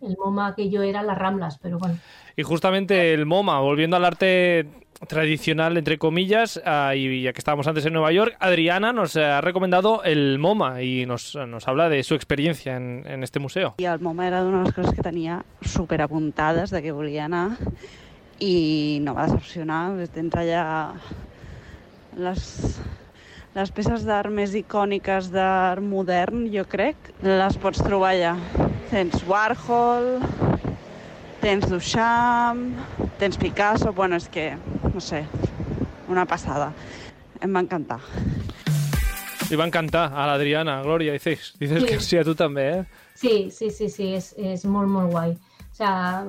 [0.03, 1.99] el MoMA que yo era las Ramblas, pero bueno.
[2.37, 4.67] Y justamente el MoMA, volviendo al arte
[5.07, 9.41] tradicional, entre comillas, ah, y ya que estábamos antes en Nueva York, Adriana nos ha
[9.41, 13.75] recomendado el MoMA y nos, nos habla de su experiencia en, en este museo.
[13.79, 17.25] I el MoMA era d'una de les coses que tenia super apuntades de que volia
[17.25, 17.57] anar
[18.41, 19.97] i no va decepcionar.
[20.13, 20.65] Tens allà
[22.17, 22.45] les,
[23.57, 28.35] les peces d'art més icòniques d'art modern, jo crec, les pots trobar allà.
[28.91, 30.19] Tens Warhol,
[31.41, 32.77] tens Duchamp,
[33.19, 34.57] tens Picasso, bueno, és que,
[34.93, 35.25] no sé,
[36.09, 36.73] una passada.
[37.41, 38.01] Em va encantar.
[39.51, 41.89] Le va encantar a la Adriana, Gloria, dices, dices Sí.
[41.89, 42.87] que sí a tú también, ¿eh?
[43.15, 45.33] Sí, sí, sí, sí, es, es muy, muy guay.
[45.33, 46.27] O sea,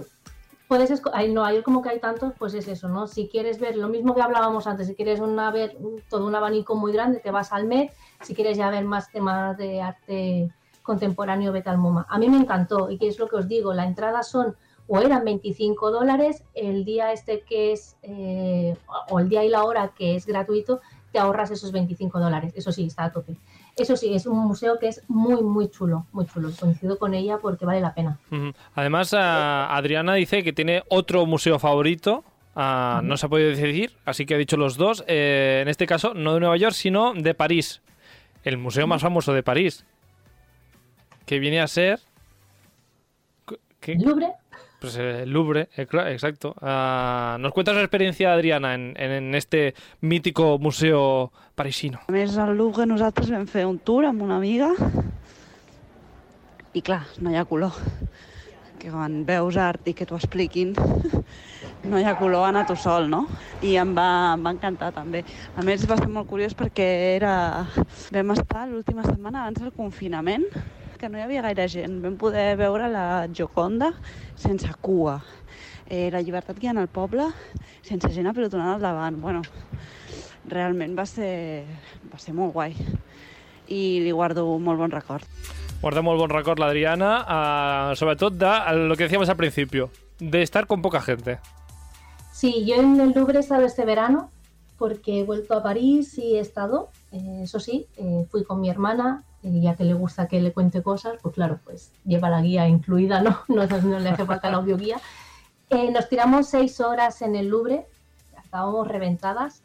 [0.67, 3.07] puedes hay, no, hay como que hay tantos, pues es eso, ¿no?
[3.07, 5.77] Si quieres ver lo mismo que hablábamos antes, si quieres una, ver
[6.09, 9.57] todo un abanico muy grande, te vas al Met, si quieres ya ver más temas
[9.57, 10.49] de arte
[10.81, 12.07] contemporáneo, vete al MoMA.
[12.09, 14.55] A mí me encantó y que es lo que os digo, la entrada son
[14.93, 18.75] o eran 25 dólares, el día este que es, eh,
[19.09, 20.81] o el día y la hora que es gratuito,
[21.13, 22.51] te ahorras esos 25 dólares.
[22.57, 23.37] Eso sí, está a tope.
[23.77, 26.49] Eso sí, es un museo que es muy, muy chulo, muy chulo.
[26.59, 28.19] Coincido con ella porque vale la pena.
[28.75, 32.25] Además, Adriana dice que tiene otro museo favorito.
[32.53, 35.05] ah, no se ha podido decidir, así que ha dicho los dos.
[35.07, 37.81] Eh, en este caso, no de Nueva York, sino de París.
[38.43, 39.85] El museo más famoso de París.
[41.25, 42.01] Que viene a ser.
[43.79, 43.95] ¿Qué?
[43.95, 44.40] Louvre.
[44.81, 46.55] Pues eh, el Louvre, eh, exacto.
[46.59, 51.99] Ah, ¿Nos cuentas la experiencia, Adriana, en, en- este mítico museo parisino?
[52.07, 54.71] A més, al Louvre nosaltres vam fer un tour amb una amiga
[56.73, 57.77] i clar, no hi ha color.
[58.81, 60.73] Que quan veus art i que t'ho expliquin,
[61.91, 63.27] no hi ha color, anar tu sol, no?
[63.61, 65.21] I em va, em va encantar també.
[65.53, 66.89] A més, va ser molt curiós perquè
[67.19, 67.35] era...
[68.09, 70.49] vam estar l'última setmana abans del confinament,
[71.01, 71.97] que no hi havia gaire gent.
[72.03, 73.89] Vam poder veure la Gioconda
[74.37, 75.17] sense cua.
[75.89, 77.25] Eh, la llibertat que hi ha al poble
[77.81, 79.17] sense gent apilotonada al davant.
[79.23, 79.41] Bueno,
[80.45, 81.65] realment va ser,
[82.11, 82.77] va ser molt guai
[83.71, 85.25] i li guardo molt bon record.
[85.81, 89.89] Guarda molt bon record la Adriana, ah, sobre todo de lo que decíamos al principio,
[90.19, 91.39] de estar con poca gente.
[92.31, 94.29] Sí, yo en el Louvre he estado este verano
[94.81, 98.67] porque he vuelto a París y he estado, eh, eso sí, eh, fui con mi
[98.67, 102.41] hermana, eh, ya que le gusta que le cuente cosas, pues claro, pues lleva la
[102.41, 103.41] guía incluida, ¿no?
[103.47, 104.99] No, no le hace falta la audioguía.
[105.69, 107.85] Eh, nos tiramos seis horas en el Louvre,
[108.43, 109.61] estábamos reventadas.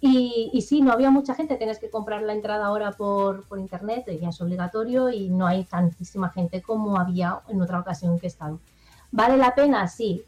[0.00, 3.58] Y, y sí, no había mucha gente, tienes que comprar la entrada ahora por, por
[3.58, 8.26] internet, ya es obligatorio y no hay tantísima gente como había en otra ocasión que
[8.26, 8.60] he estado.
[9.10, 9.88] ¿Vale la pena?
[9.88, 10.22] Sí,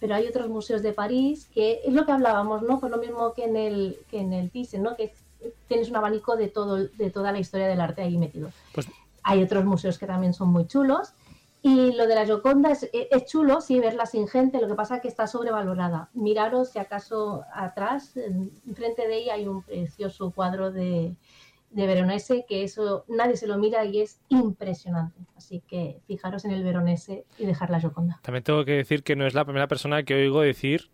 [0.00, 2.80] pero hay otros museos de París que es lo que hablábamos, ¿no?
[2.80, 4.96] Pues lo mismo que en el, que en el Thyssen, ¿no?
[4.96, 5.12] Que
[5.68, 8.50] tienes un abanico de, todo, de toda la historia del arte ahí metido.
[8.74, 8.86] Pues
[9.22, 11.12] Hay otros museos que también son muy chulos.
[11.62, 14.96] Y lo de la Gioconda es, es chulo, sí, verla sin gente, lo que pasa
[14.96, 16.08] es que está sobrevalorada.
[16.14, 21.14] Miraros si acaso atrás, en- enfrente de ella hay un precioso cuadro de,
[21.70, 25.20] de Veronese, que eso nadie se lo mira y es impresionante.
[25.36, 28.18] Así que fijaros en el Veronese y dejar la Gioconda.
[28.22, 30.90] También tengo que decir que no es la primera persona que oigo decir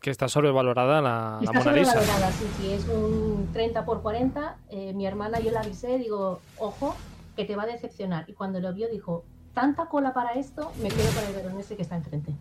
[0.00, 1.92] que está sobrevalorada la, la Está Mona Lisa.
[1.92, 4.56] sobrevalorada, sí, sí, es un 30 por 40.
[4.68, 6.94] eh, mi hermana, yo la avisé, digo, ojo,
[7.36, 8.28] que te va a decepcionar.
[8.28, 11.82] Y cuando lo vio, dijo, tanta cola para esto, me quedo con el veronese que
[11.82, 12.32] está enfrente.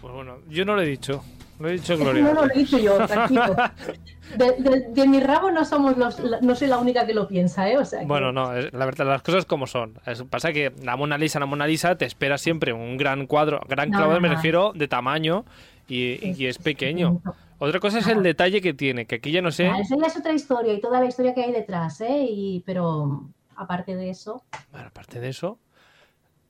[0.00, 1.22] Pues bueno, yo no lo he dicho.
[1.58, 2.22] Lo he dicho No, Gloria.
[2.32, 3.54] no, lo he dicho yo, tranquilo.
[4.36, 7.68] De, de- de mi rabo no somos los, no soy la única que lo piensa,
[7.68, 7.76] ¿eh?
[7.78, 9.98] O sea, que- Bueno, no, es- la verdad, las cosas como son.
[10.06, 13.60] Es- pasa que la Mona Lisa, la Mona Lisa, te espera siempre un gran cuadro,
[13.68, 14.34] gran No, cuadro no, me no.
[14.36, 15.44] refiero de tamaño
[15.88, 17.20] y, y es pequeño.
[17.58, 19.66] Otra cosa es el detalle que tiene, que aquí ya no sé.
[19.68, 22.26] Esa ya es otra historia y toda la historia que hay detrás, ¿eh?
[22.30, 23.24] Y, pero
[23.56, 25.58] aparte de eso, Bueno, aparte de eso.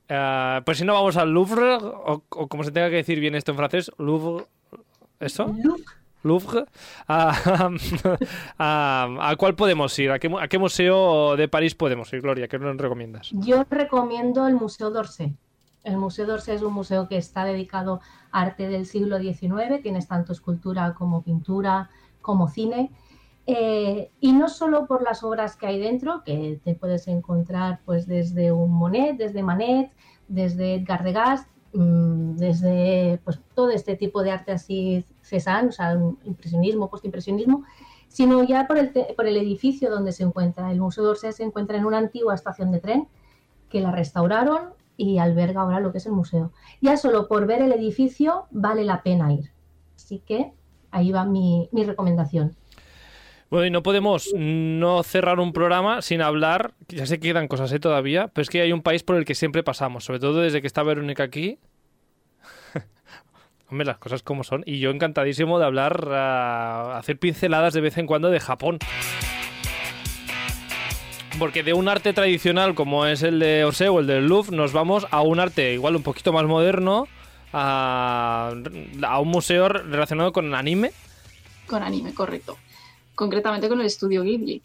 [0.08, 3.34] eh, pues si no vamos al Louvre, o, o como se tenga que decir bien
[3.34, 4.44] esto en francés, Louvre.
[5.18, 5.46] ¿Eso?
[5.62, 5.84] Louvre.
[7.08, 7.70] Ah,
[8.58, 10.10] ah, ¿A cuál podemos ir?
[10.10, 12.48] ¿A qué, ¿A qué museo de París podemos ir, Gloria?
[12.48, 13.30] ¿Qué nos recomiendas?
[13.32, 15.34] Yo recomiendo el Museo d'Orsay.
[15.82, 18.00] El Museo d'Orsay es un museo que está dedicado
[18.32, 22.90] a arte del siglo XIX, tienes tanto escultura como pintura, como cine.
[23.46, 28.06] Eh, y no solo por las obras que hay dentro, que te puedes encontrar pues
[28.06, 29.90] desde un Monet, desde Manet,
[30.28, 36.90] desde Edgar Degas, desde pues, todo este tipo de arte así Cézanne, o sea, impresionismo,
[36.90, 37.64] postimpresionismo,
[38.08, 40.72] sino ya por el, por el edificio donde se encuentra.
[40.72, 43.08] El Museo d'Orsay se encuentra en una antigua estación de tren
[43.68, 46.52] que la restauraron y alberga ahora lo que es el museo.
[46.80, 49.52] Ya solo por ver el edificio vale la pena ir.
[49.94, 50.52] Así que
[50.90, 52.56] ahí va mi, mi recomendación.
[53.50, 57.72] Bueno, y no podemos no cerrar un programa sin hablar, ya sé que quedan cosas
[57.72, 57.80] ¿eh?
[57.80, 60.60] todavía, pero es que hay un país por el que siempre pasamos, sobre todo desde
[60.60, 61.58] que está Verónica aquí.
[63.68, 64.62] Hombre, las cosas como son.
[64.66, 66.12] Y yo encantadísimo de hablar,
[66.94, 68.78] hacer pinceladas de vez en cuando de Japón.
[71.36, 74.72] Porque de un arte tradicional como es el de Orsay o el del Louvre, nos
[74.72, 77.08] vamos a un arte igual un poquito más moderno,
[77.52, 78.52] a,
[79.02, 80.92] a un museo relacionado con anime.
[81.66, 82.56] Con anime, correcto.
[83.14, 84.62] Concretamente con el estudio Ghibli,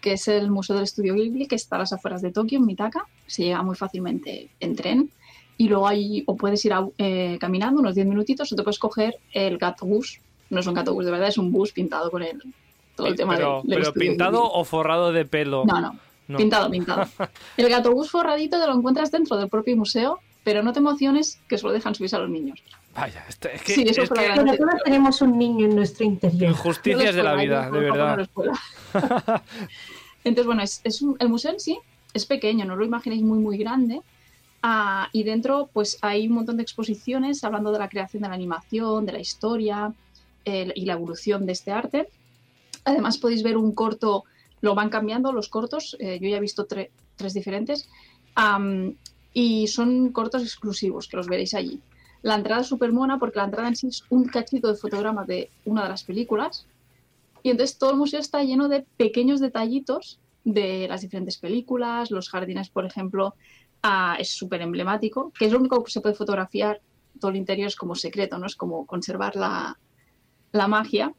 [0.00, 2.66] que es el Museo del Estudio Ghibli, que está a las afueras de Tokio, en
[2.66, 3.06] Mitaka.
[3.26, 5.10] Se llega muy fácilmente en tren.
[5.56, 8.78] Y luego hay, o puedes ir a- eh, caminando unos 10 minutitos, o te puedes
[8.78, 10.20] coger el gato bus.
[10.50, 12.40] No es un gato bus, de verdad, es un bus pintado con el,
[12.94, 14.50] todo el tema pero del, del pero pintado Ghibli.
[14.54, 15.64] o forrado de pelo.
[15.66, 15.98] No, no,
[16.38, 17.06] Pintado, pintado.
[17.56, 21.40] El gato bus forradito te lo encuentras dentro del propio museo, pero no te emociones
[21.48, 22.62] que solo dejan subirse a los niños.
[22.94, 24.32] Vaya, esto- es que, Sí, eso es que.
[24.34, 26.50] Bueno, todos tenemos un niño en nuestro interior.
[26.50, 28.28] injusticias de la vida, de verdad.
[30.24, 31.78] Entonces, bueno, es, es un- el museo en sí
[32.14, 34.00] es pequeño, no lo imaginéis muy, muy grande,
[34.60, 38.34] Ah, y dentro pues hay un montón de exposiciones hablando de la creación de la
[38.34, 39.94] animación, de la historia
[40.44, 42.08] el- y la evolución de este arte.
[42.84, 44.24] Además podéis ver un corto,
[44.60, 47.88] lo van cambiando los cortos, eh, yo ya he visto tre- tres diferentes,
[49.32, 51.80] y son cortos exclusivos que los veréis allí.
[52.22, 55.24] La entrada es súper mona porque la entrada en sí es un cachito de fotograma
[55.24, 56.66] de una de las películas
[57.42, 62.28] y entonces todo el museo está lleno de pequeños detallitos de las diferentes películas, los
[62.30, 63.34] jardines, por ejemplo,
[63.82, 66.80] ah, es súper emblemático, que es lo único que se puede fotografiar,
[67.20, 68.46] todo el interior es como secreto, ¿no?
[68.46, 69.78] Es como conservar la,
[70.52, 71.12] la magia.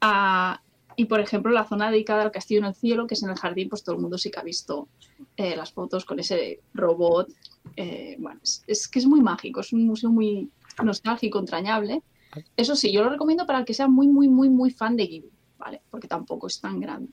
[0.00, 0.60] Ah,
[1.00, 3.36] y por ejemplo, la zona dedicada al castillo en el cielo, que es en el
[3.36, 4.86] jardín, pues todo el mundo sí que ha visto
[5.34, 7.26] eh, las fotos con ese robot.
[7.74, 10.50] Eh, bueno, es, que es muy mágico, es un museo muy
[10.84, 12.02] nostálgico, entrañable.
[12.54, 15.06] Eso sí, yo lo recomiendo para el que sea muy, muy, muy, muy fan de
[15.06, 15.80] Ghibli, ¿vale?
[15.90, 17.10] Porque tampoco es tan grande.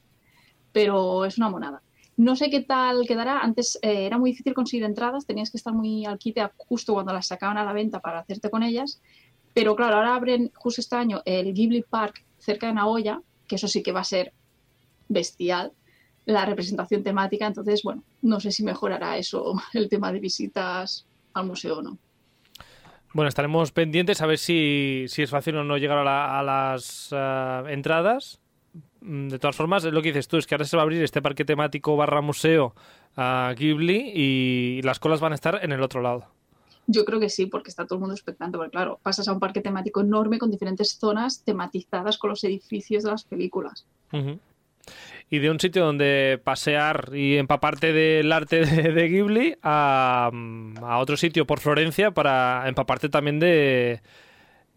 [0.73, 1.81] Pero es una monada.
[2.17, 3.39] No sé qué tal quedará.
[3.39, 7.13] Antes eh, era muy difícil conseguir entradas, tenías que estar muy al quite justo cuando
[7.13, 9.01] las sacaban a la venta para hacerte con ellas.
[9.53, 13.67] Pero claro, ahora abren justo este año el Ghibli Park cerca de Nagoya, que eso
[13.67, 14.33] sí que va a ser
[15.09, 15.71] bestial,
[16.25, 17.47] la representación temática.
[17.47, 21.97] Entonces, bueno, no sé si mejorará eso el tema de visitas al museo o no.
[23.13, 27.09] Bueno, estaremos pendientes a ver si, si es fácil o no llegar a, la- las
[27.11, 28.39] eh, entradas.
[29.01, 31.01] Mm, De todas formas, lo que dices tú, es que ahora se va a abrir
[31.01, 32.75] este parque temático barra museo
[33.15, 36.27] a Ghibli y las colas van a estar en el otro lado.
[36.87, 39.39] Yo creo que sí, porque está todo el mundo expectante, porque claro, pasas a un
[39.39, 43.85] parque temático enorme con diferentes zonas tematizadas con los edificios de las películas.
[45.29, 50.31] Y de un sitio donde pasear y empaparte del arte de, Ghibli a,
[50.81, 54.01] a otro sitio por Florencia para empaparte también de,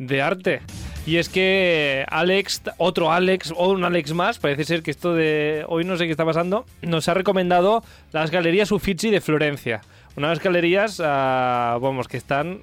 [0.00, 0.62] de arte.
[1.06, 5.64] Y es que Alex, otro Alex o un Alex más, parece ser que esto de
[5.68, 9.82] hoy no sé qué está pasando, nos ha recomendado las galerías Uffizi de Florencia.
[10.20, 12.60] Unas galerías, ah, vamos, que están...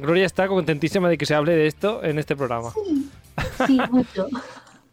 [0.00, 2.72] Gloria está contentísima de que se hable de esto en este programa.
[3.66, 4.26] Sí, mucho.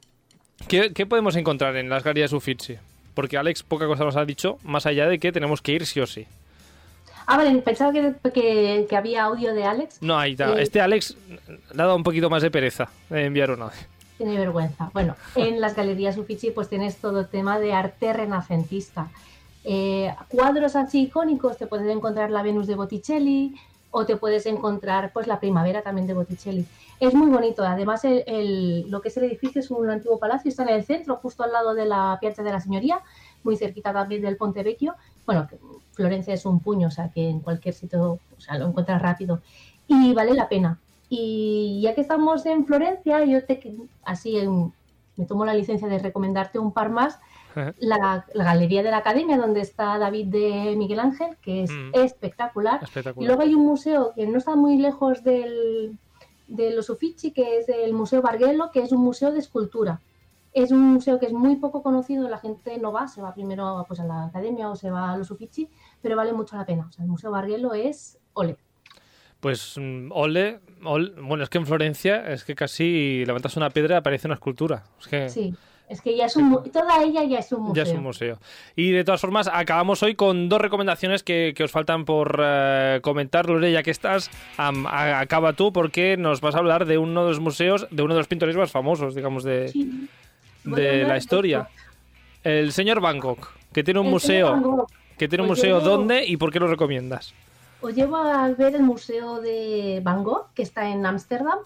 [0.68, 2.76] ¿Qué, qué podemos encontrar en las galerías Uffizi?
[3.14, 6.02] Porque Alex poca cosa nos ha dicho, más allá de que tenemos que ir sí
[6.02, 6.28] o sí.
[7.28, 10.02] Ah, vale, pensaba que, que, que había audio de Alex.
[10.02, 10.52] No, ahí está.
[10.60, 11.16] Eh, Este Alex
[11.74, 13.70] le ha dado un poquito más de pereza de enviar una.
[14.18, 14.92] Tiene vergüenza.
[14.94, 19.10] Bueno, en las galerías Uffizi pues tienes todo el tema de arte renacentista.
[19.64, 23.56] Eh, cuadros así icónicos, te puedes encontrar la Venus de Botticelli
[23.92, 26.66] o te puedes encontrar pues la Primavera también de Botticelli.
[27.00, 30.64] Es muy bonito, además el, lo que es el edificio es un antiguo palacio, está
[30.64, 33.02] en el centro, justo al lado de la Piazza de la Signoria,
[33.44, 34.96] muy cerquita también del Ponte Vecchio.
[35.26, 35.48] Bueno,
[35.94, 38.20] Florencia es un puño, o sea que en cualquier sitio
[38.58, 39.42] lo encuentras rápido
[39.88, 40.80] y vale la pena.
[41.10, 43.60] Y ya que estamos en Florencia, yo te
[44.04, 44.72] así em,
[45.18, 47.20] me tomo la licencia de recomendarte un par más.
[47.80, 51.92] La, la Galería de la Academia, donde está David de Miguel Ángel, que es Mm.
[51.96, 52.82] espectacular.
[52.82, 53.24] Espectacular.
[53.24, 55.98] Y luego hay un museo que no está muy lejos del,
[56.48, 60.00] de los Uffizi, que es el Museo Bargello, que es un museo de escultura.
[60.54, 63.84] Es un museo que es muy poco conocido, la gente no va, se va primero
[63.88, 65.70] pues, a la academia o se va a los Uffizi,
[66.02, 66.88] pero vale mucho la pena.
[66.90, 68.58] O sea, el Museo Bargello es ole.
[69.42, 73.96] Pues mm, ole, ol- bueno, es que en Florencia es que casi levantas una piedra
[73.96, 74.84] y aparece una escultura.
[75.00, 75.54] Es que Sí,
[75.90, 77.74] es que ya es un, toda ella ya es un museo.
[77.84, 78.40] ya es un museo.
[78.76, 83.00] Y de todas formas, acabamos hoy con dos recomendaciones que, que os faltan por eh,
[83.02, 83.48] comentar.
[83.50, 87.30] Lore, ya que estás, a- acaba tú porque nos vas a hablar de uno de
[87.32, 89.74] los museos, de uno de los pintores más famosos, digamos, de,
[90.64, 91.68] de la historia.
[92.44, 94.88] El señor Bangkok, que tiene un El museo.
[95.18, 97.34] Que tiene un Pues museo, ¿dónde y por qué lo recomiendas?
[97.82, 101.60] Os llevo a ver el museo de Van Gogh, que está en Ámsterdam.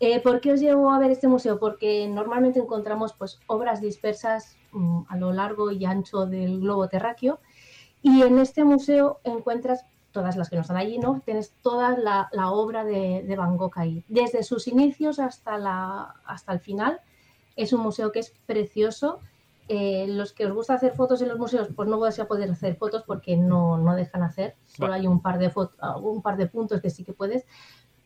[0.00, 1.60] Eh, ¿Por qué os llevo a ver este museo?
[1.60, 7.38] Porque normalmente encontramos pues, obras dispersas mm, a lo largo y ancho del globo terráqueo
[8.02, 11.22] y en este museo encuentras todas las que no están allí, ¿no?
[11.24, 16.16] Tienes toda la, la obra de, de Van Gogh ahí, desde sus inicios hasta, la,
[16.24, 17.00] hasta el final.
[17.56, 19.20] Es un museo que es precioso.
[19.68, 22.50] Eh, los que os gusta hacer fotos en los museos, pues no vais a poder
[22.50, 24.56] hacer fotos porque no, no dejan hacer.
[24.66, 25.70] Solo hay un par, de fo-
[26.02, 27.46] un par de puntos que sí que puedes,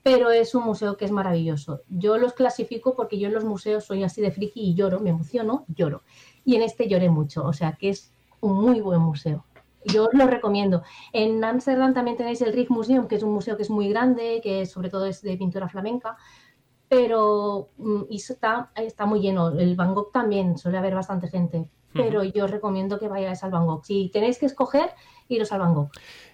[0.04, 1.82] pero es un museo que es maravilloso.
[1.88, 5.10] Yo los clasifico porque yo en los museos soy así de friki y lloro, me
[5.10, 6.02] emociono, lloro.
[6.44, 9.44] Y en este lloré mucho, o sea que es un muy buen museo.
[9.84, 10.82] Yo os lo recomiendo.
[11.12, 14.66] En Ámsterdam también tenéis el Rijksmuseum, que es un museo que es muy grande, que
[14.66, 16.16] sobre todo es de pintura flamenca,
[16.88, 19.50] pero mm, y está, está muy lleno.
[19.58, 23.50] El Van Gogh también suele haber bastante gente, pero yo os recomiendo que vayáis al
[23.50, 23.84] Van Gogh.
[23.84, 24.90] Si tenéis que escoger,
[25.28, 25.90] iros al Van Gogh.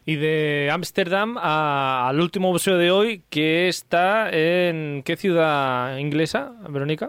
[0.07, 7.09] Y de Ámsterdam al último museo de hoy, que está en qué ciudad inglesa, Verónica?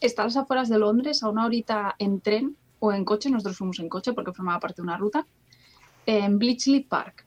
[0.00, 3.30] Está a las afueras de Londres, a una horita en tren o en coche.
[3.30, 5.26] Nosotros fuimos en coche porque formaba parte de una ruta.
[6.04, 7.26] En Bletchley Park.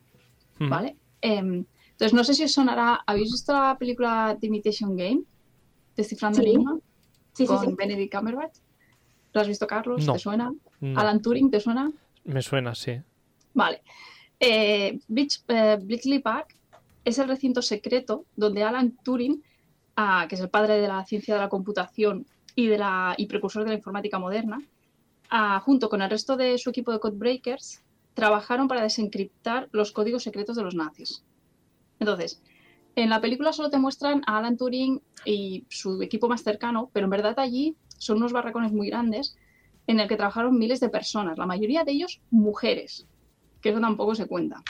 [0.68, 0.96] ¿vale?
[1.22, 3.02] Em, entonces, no sé si os sonará.
[3.06, 5.22] ¿Habéis visto la película The Imitation Game?
[6.00, 6.46] Descifrando Sí.
[6.46, 6.80] el enigma.
[7.34, 7.76] Sí, sí, con sí.
[7.78, 8.56] Benedict Cumberbatch.
[9.34, 10.06] ¿Lo has visto, Carlos?
[10.06, 10.14] No.
[10.14, 10.54] ¿Te suena?
[10.80, 11.00] No.
[11.00, 11.92] ¿Alan Turing te suena?
[12.24, 13.02] Me suena, sí.
[13.54, 13.82] Vale.
[14.40, 16.56] Eh, eh, Bletchley Park
[17.04, 19.44] es el recinto secreto donde Alan Turing,
[19.98, 22.26] ah, que es el padre de la ciencia de la computación
[22.56, 24.62] y, de la, y precursor de la informática moderna,
[25.30, 27.84] ah, junto con el resto de su equipo de codebreakers,
[28.14, 31.24] trabajaron para desencriptar los códigos secretos de los nazis.
[32.00, 32.42] Entonces,
[33.02, 37.06] en la película solo te muestran a Alan Turing y su equipo más cercano, pero
[37.06, 39.38] en verdad allí son unos barracones muy grandes
[39.88, 43.08] en el que trabajaron miles de personas, la mayoría de ellos mujeres,
[43.62, 44.64] que eso tampoco se cuenta.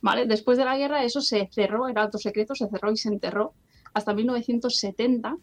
[0.00, 0.26] ¿Vale?
[0.26, 3.54] Después de la guerra eso se cerró, era alto secreto, se cerró y se enterró
[3.94, 5.36] hasta 1970,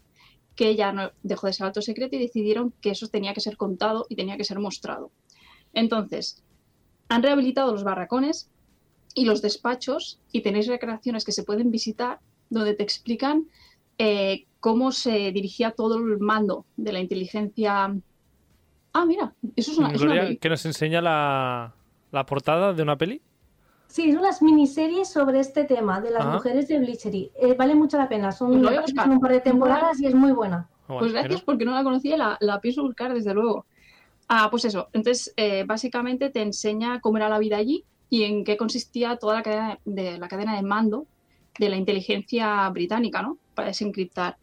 [0.54, 3.56] que ya no dejó de ser alto secreto y decidieron que eso tenía que ser
[3.56, 5.10] contado y tenía que ser mostrado.
[5.72, 6.42] Entonces,
[7.08, 8.50] han rehabilitado los barracones
[9.14, 13.46] y los despachos y tenéis recreaciones que se pueden visitar donde te explican
[13.98, 17.94] eh, cómo se dirigía todo el mando de la inteligencia.
[18.92, 20.36] Ah, mira, eso es una, es una peli.
[20.38, 21.74] que nos enseña la,
[22.10, 23.20] la portada de una peli.
[23.86, 26.30] Sí, son las miniseries sobre este tema de las Ah.
[26.32, 27.30] mujeres de Bleachery.
[27.40, 28.30] Eh, vale mucho la pena.
[28.32, 29.04] Son, Pues lo voy a buscar.
[29.06, 30.68] son un par de temporadas y es muy buena.
[30.86, 33.66] Pues gracias porque no la conocía y la, la pienso buscar desde luego.
[34.28, 34.88] Ah, pues eso.
[34.92, 39.36] Entonces, eh, básicamente te enseña cómo era la vida allí y en qué consistía toda
[39.36, 41.06] la cadena de, la cadena de mando
[41.58, 43.38] de la inteligencia británica, ¿no?
[43.54, 44.36] Para desencriptar.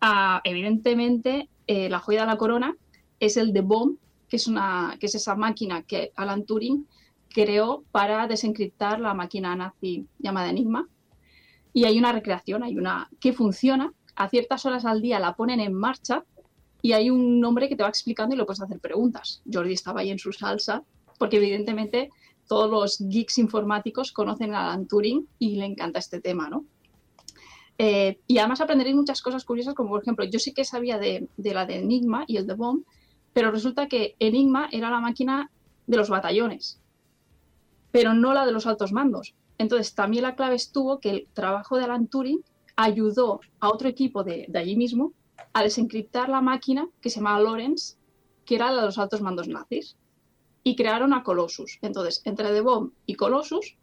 [0.00, 2.76] Ah, evidentemente, eh, la joya de la corona
[3.18, 3.96] es el The Bomb,
[4.28, 6.86] que es, una, que es esa máquina que Alan Turing
[7.30, 10.86] creó para desencriptar la máquina nazi llamada Enigma.
[11.72, 15.60] Y hay una recreación, hay una que funciona, a ciertas horas al día la ponen
[15.60, 16.24] en marcha
[16.82, 19.42] y hay un hombre que te va explicando y le puedes hacer preguntas.
[19.50, 20.82] Jordi estaba ahí en su salsa,
[21.18, 22.10] porque evidentemente
[22.48, 26.64] todos los geeks informáticos conocen a Alan Turing y le encanta este tema, ¿no?
[27.80, 31.28] Eh, y además aprenderéis muchas cosas curiosas, como por ejemplo, yo sí que sabía de,
[31.36, 32.84] la de Enigma y el de Bomb,
[33.32, 35.50] pero resulta que Enigma era la máquina
[35.86, 36.80] de los batallones,
[37.92, 39.34] pero no la de los altos mandos.
[39.58, 42.40] Entonces, también la clave estuvo que el trabajo de Alan Turing
[42.74, 45.12] ayudó a otro equipo de, de allí mismo
[45.52, 47.96] a desencriptar la máquina que se llamaba Lorenz,
[48.44, 49.96] que era la de los altos mandos nazis,
[50.62, 51.78] y crearon a Colossus.
[51.82, 53.76] Entonces, entre The Bomb y Colossus,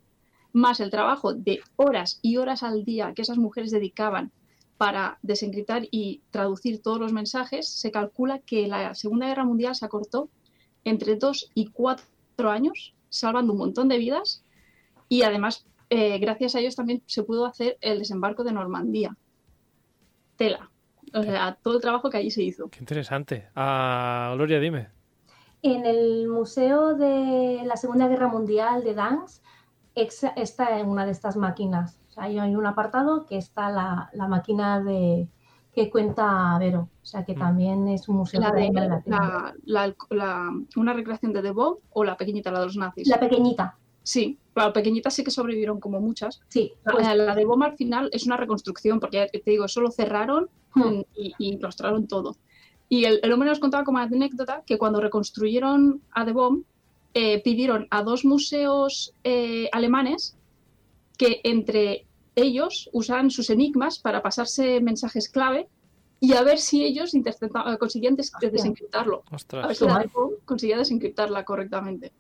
[0.53, 4.32] más el trabajo de horas y horas al día que esas mujeres dedicaban
[4.78, 9.86] para desencriptar y traducir todos los mensajes, se calcula que la Segunda Guerra Mundial se
[9.86, 10.30] acortó
[10.84, 14.43] entre dos y cuatro años, salvando un montón de vidas
[15.07, 19.15] y además, eh, gracias a ellos también se pudo hacer el desembarco de Normandía.
[20.36, 20.69] Tela.
[21.13, 22.69] O sea, todo el trabajo que allí se hizo.
[22.69, 23.47] Qué interesante.
[23.55, 24.95] Ah, Gloria, dime.
[25.66, 29.41] En el Museo de la Segunda Guerra Mundial de Danz
[29.95, 31.97] está en una de estas máquinas.
[32.09, 35.28] O sea, hay un apartado que está la, la máquina de
[35.74, 36.89] que cuenta Vero.
[37.01, 41.34] O sea, que también es un museo La de, la la, la- la- una recreación
[41.34, 43.07] de The Bomb o la pequeñita, la de los nazis.
[43.07, 43.76] La pequeñita.
[44.03, 46.41] Sí, la pequeñita sí que sobrevivieron como muchas.
[46.47, 49.68] Sí, La- pues- la de Bomb al final es una reconstrucción, porque ya te digo,
[49.68, 51.01] solo cerraron Hmm.
[51.16, 51.57] y, y
[52.07, 52.36] todo.
[52.90, 56.64] Y el, el hombre nos contaba como anécdota que cuando reconstruyeron a The Bomb,
[57.14, 60.38] eh, pidieron a dos museos eh, alemanes
[61.18, 62.06] que entre
[62.36, 65.68] ellos usaran sus enigmas para pasarse mensajes clave
[66.20, 67.24] y a ver si ellos eh,
[67.80, 69.24] conseguían des- desencriptarlo.
[69.32, 69.64] Ostras.
[69.64, 72.12] A ver si la The Bomb conseguía desencriptarla correctamente.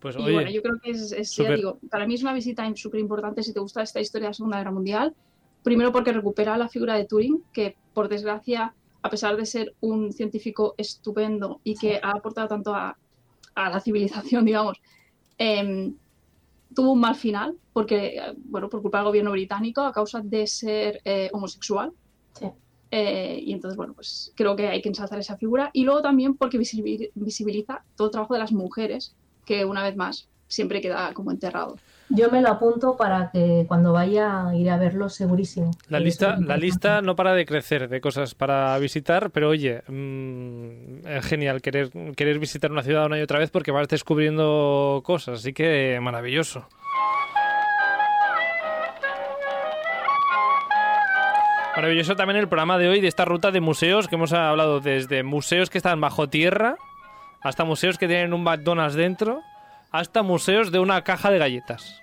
[0.00, 2.22] Pues Y oye, bueno, yo creo que es, es- ya súper- digo, para mí es
[2.22, 5.14] una visita súper importante si te gusta esta historia de la Segunda Guerra Mundial.
[5.62, 8.74] Primero porque recupera la figura de Turing, que por desgracia,
[9.06, 12.96] a pesar de ser un científico estupendo y que ha aportado tanto a,
[13.54, 14.78] a la civilización, digamos,
[15.38, 15.96] em,
[16.74, 20.46] tuvo un mal final porque, eh, bueno, por culpa del gobierno británico a causa de
[20.46, 21.92] ser eh, homosexual.
[22.90, 25.70] Eh, y entonces, bueno, pues creo que hay que ensalzar esa figura.
[25.72, 29.96] Y luego también porque visibil- visibiliza todo el trabajo de las mujeres, que una vez
[29.96, 31.76] más siempre queda como enterrado.
[32.08, 35.72] Yo me lo apunto para que cuando vaya iré a verlo segurísimo.
[35.88, 41.06] la lista, la lista no para de crecer de cosas para visitar, pero oye, mm,
[41.06, 45.40] es genial querer, querer visitar una ciudad una y otra vez porque vas descubriendo cosas,
[45.40, 46.66] así que maravilloso.
[51.74, 55.22] Maravilloso también el programa de hoy de esta ruta de museos que hemos hablado desde
[55.24, 56.76] museos que están bajo tierra
[57.42, 59.42] hasta museos que tienen un McDonald's dentro
[59.90, 62.02] hasta museos de una caja de galletas.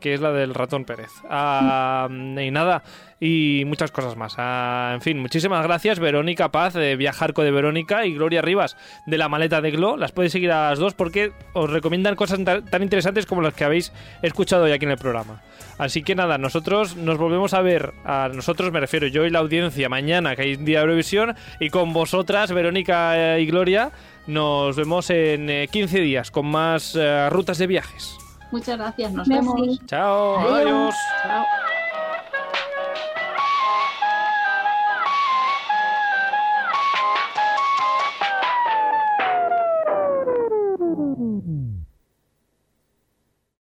[0.00, 1.10] que es la del ratón Pérez.
[1.28, 2.84] Ah, y nada,
[3.18, 4.36] y muchas cosas más.
[4.38, 8.76] Ah, en fin, muchísimas gracias, Verónica Paz, de Viajarco de Verónica, y Gloria Rivas,
[9.06, 9.96] de La Maleta de Glo.
[9.96, 13.54] Las podéis seguir a las dos porque os recomiendan cosas ta- tan interesantes como las
[13.54, 15.42] que habéis escuchado hoy aquí en el programa.
[15.78, 19.40] Así que nada, nosotros nos volvemos a ver, a nosotros me refiero yo y la
[19.40, 23.90] audiencia, mañana, que hay día de Eurovisión, y con vosotras, Verónica eh, y Gloria,
[24.28, 28.16] nos vemos en eh, 15 días con más eh, rutas de viajes.
[28.52, 29.46] Muchas gracias, nos Merci.
[29.46, 29.86] vemos.
[29.86, 30.60] Chao, Adiós.
[30.62, 30.94] adiós.
[31.22, 31.67] Chao.